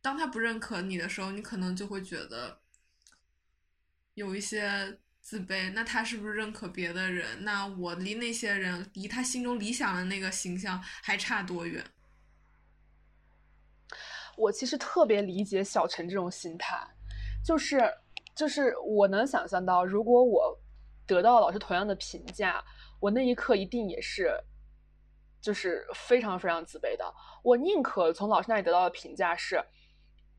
[0.00, 2.58] 当他不认可你的时候，你可能就会觉得
[4.14, 5.72] 有一些自卑。
[5.72, 7.44] 那他是不是认可别的人？
[7.44, 11.84] 那我离那些人，离他心中理想的那个形象还差多远？
[14.36, 16.74] 我其实特别理解小陈这种心态，
[17.44, 17.80] 就是
[18.34, 20.58] 就是我能想象到，如果我
[21.06, 22.64] 得到老师同样的评价，
[23.00, 24.32] 我那一刻一定也是，
[25.40, 27.04] 就是非常非常自卑的。
[27.42, 29.56] 我宁可从老师那里得到的评价是，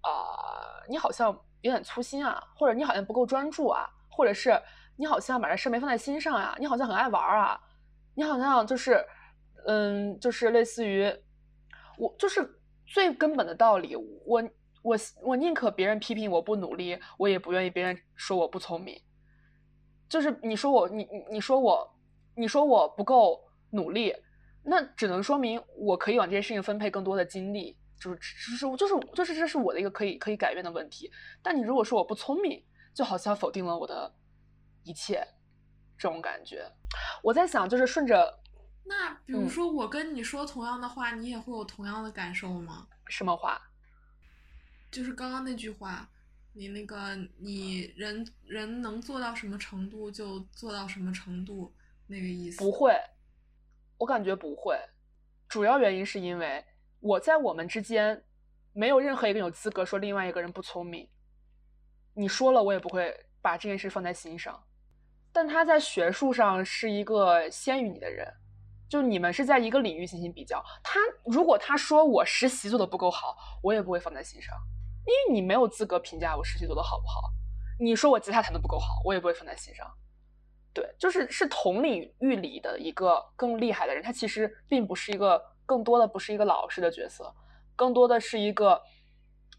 [0.02, 1.28] 啊，你好像
[1.62, 4.60] 有点粗心啊，或者你好像不够专注啊，或者是
[4.98, 7.60] 你好像把这事没放在心上呀，你好像很爱玩啊，
[8.16, 9.06] 你好像就是，
[9.66, 11.06] 嗯，就是类似于
[11.98, 12.60] 我就是。
[12.86, 13.96] 最根本的道理，
[14.26, 14.44] 我
[14.84, 19.02] 我我宁可别人批评我不努力，我也不愿意别人说我不聪明。
[20.08, 21.96] 就是你说我，你你你说我，
[22.36, 24.14] 你说我不够努力，
[24.64, 27.76] 那只能说明我可以往这件事情分配更多的精力。
[28.00, 31.10] 就是就是就是就是这是我的一个可以可以改变的问题。
[31.42, 32.62] 但你如果说我不聪明，
[32.94, 34.14] 就好像否定了我的
[34.84, 35.26] 一切，
[35.98, 36.70] 这种感觉。
[37.24, 38.40] 我在想，就是顺着。
[38.84, 42.86] 那比如说我跟你说同样的话，你也会有同样的感受吗？
[43.08, 43.62] 什么话？
[44.94, 46.08] 就是刚刚那句话，
[46.54, 51.74] 你那个你人人能做到什么程度就做到什么程度
[52.06, 52.60] 那个意思。
[52.60, 52.96] 不会，
[53.98, 54.80] 我感觉不会。
[55.50, 56.64] 主要原因是因为
[57.00, 58.24] 我在我们之间
[58.72, 61.10] 没有任何一个有资格说另外一个人不聪明。
[62.14, 64.64] 你说了，我也不会把这件事放在心上。
[65.32, 68.32] 但他在学术上是一个先于你的人。
[68.88, 74.56] 就你们是在一个领域进行比较，他如果他说我实习做的不够好，我也不会放在心上，
[75.06, 77.32] 因为你没有资格评价我实习做的好不好。
[77.80, 79.92] 你说我吉他弹的不够好，我也不会放在心上。
[80.74, 87.34] 对，就是是同领域里的一个更厉害的人，他其实并不是一个更多的不是一个老师的角色，
[87.76, 88.82] 更多的是一个，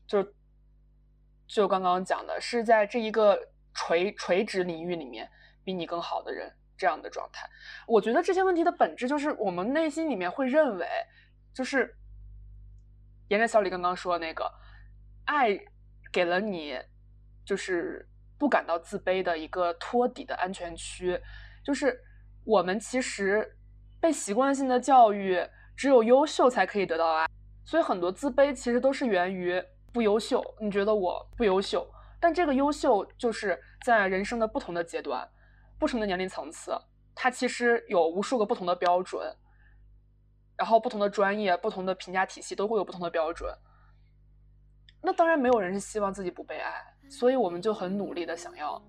[0.06, 0.26] 就
[1.46, 3.38] 就刚刚讲的是在这一个
[3.74, 5.30] 垂垂直领域里面
[5.64, 6.52] 比你更好的人。
[6.76, 7.48] 这样的状态，
[7.86, 10.86] 我觉得这些问题的本质就是我们内心里面会认为，
[11.54, 11.96] 就是
[13.28, 14.52] 沿着小李刚刚说的那个，
[15.24, 15.58] 爱
[16.12, 16.78] 给了你
[17.44, 18.08] 就是
[18.38, 21.20] 不感到自卑的一个托底的安全区，
[21.64, 21.98] 就是
[22.44, 23.56] 我们其实
[24.00, 25.46] 被习惯性的教育，
[25.76, 27.26] 只有优秀才可以得到爱，
[27.64, 29.62] 所以很多自卑其实都是源于
[29.92, 30.42] 不优秀。
[30.60, 35.28] 你觉得我不优秀，但这个优秀就是在人生的不同的阶段。
[35.78, 36.72] 不同的年龄层次，
[37.14, 39.36] 它其实有无数个不同的标准，
[40.56, 43.52] 然后不同的专业、不同的评价体系都会有不同的标准。
[45.04, 46.72] 那当然没有人是希望自己不被爱，
[47.10, 48.80] 所以我们就很努力的想要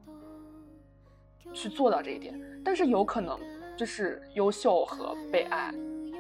[1.53, 2.39] 去做到这一点。
[2.63, 3.38] 但是有可能
[3.78, 5.74] 就是优秀和被爱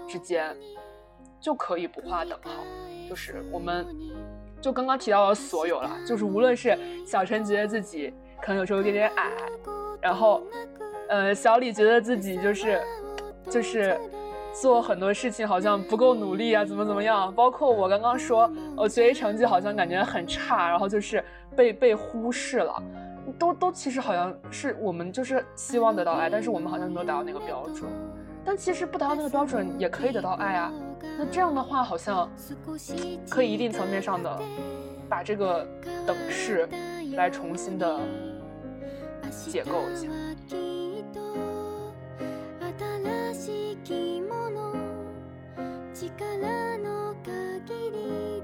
[0.07, 0.55] 之间
[1.39, 2.51] 就可以不划等号，
[3.09, 3.87] 就是我们
[4.61, 9.31] 就刚刚提到的所有了，就是无论是小陈觉得自己可能有时候有点点矮。
[10.01, 10.43] 然后，
[11.09, 12.79] 呃，小李觉得自己就是，
[13.49, 13.99] 就是
[14.61, 17.33] 做很多事情好像不够努力啊，怎么怎么样？
[17.33, 21.23] 包括我刚刚说，我学习成绩好像感觉很差，然后就是
[21.55, 22.81] 被被忽视了，
[23.37, 27.89] 都都其实好像是我们就是希望得到爱，但是我们好像没有达到那个标准。
[28.43, 30.71] 但其实不达到那个标准也可以得到爱啊。
[31.17, 32.29] 那这样的话，好像
[33.29, 34.39] 可以一定层面上的
[35.09, 35.67] 把这个
[36.05, 36.69] 等式
[37.15, 37.99] 来重新的。
[39.51, 40.07] 解构一下。
[42.77, 44.73] 新しきもの
[45.93, 48.34] 力の限り。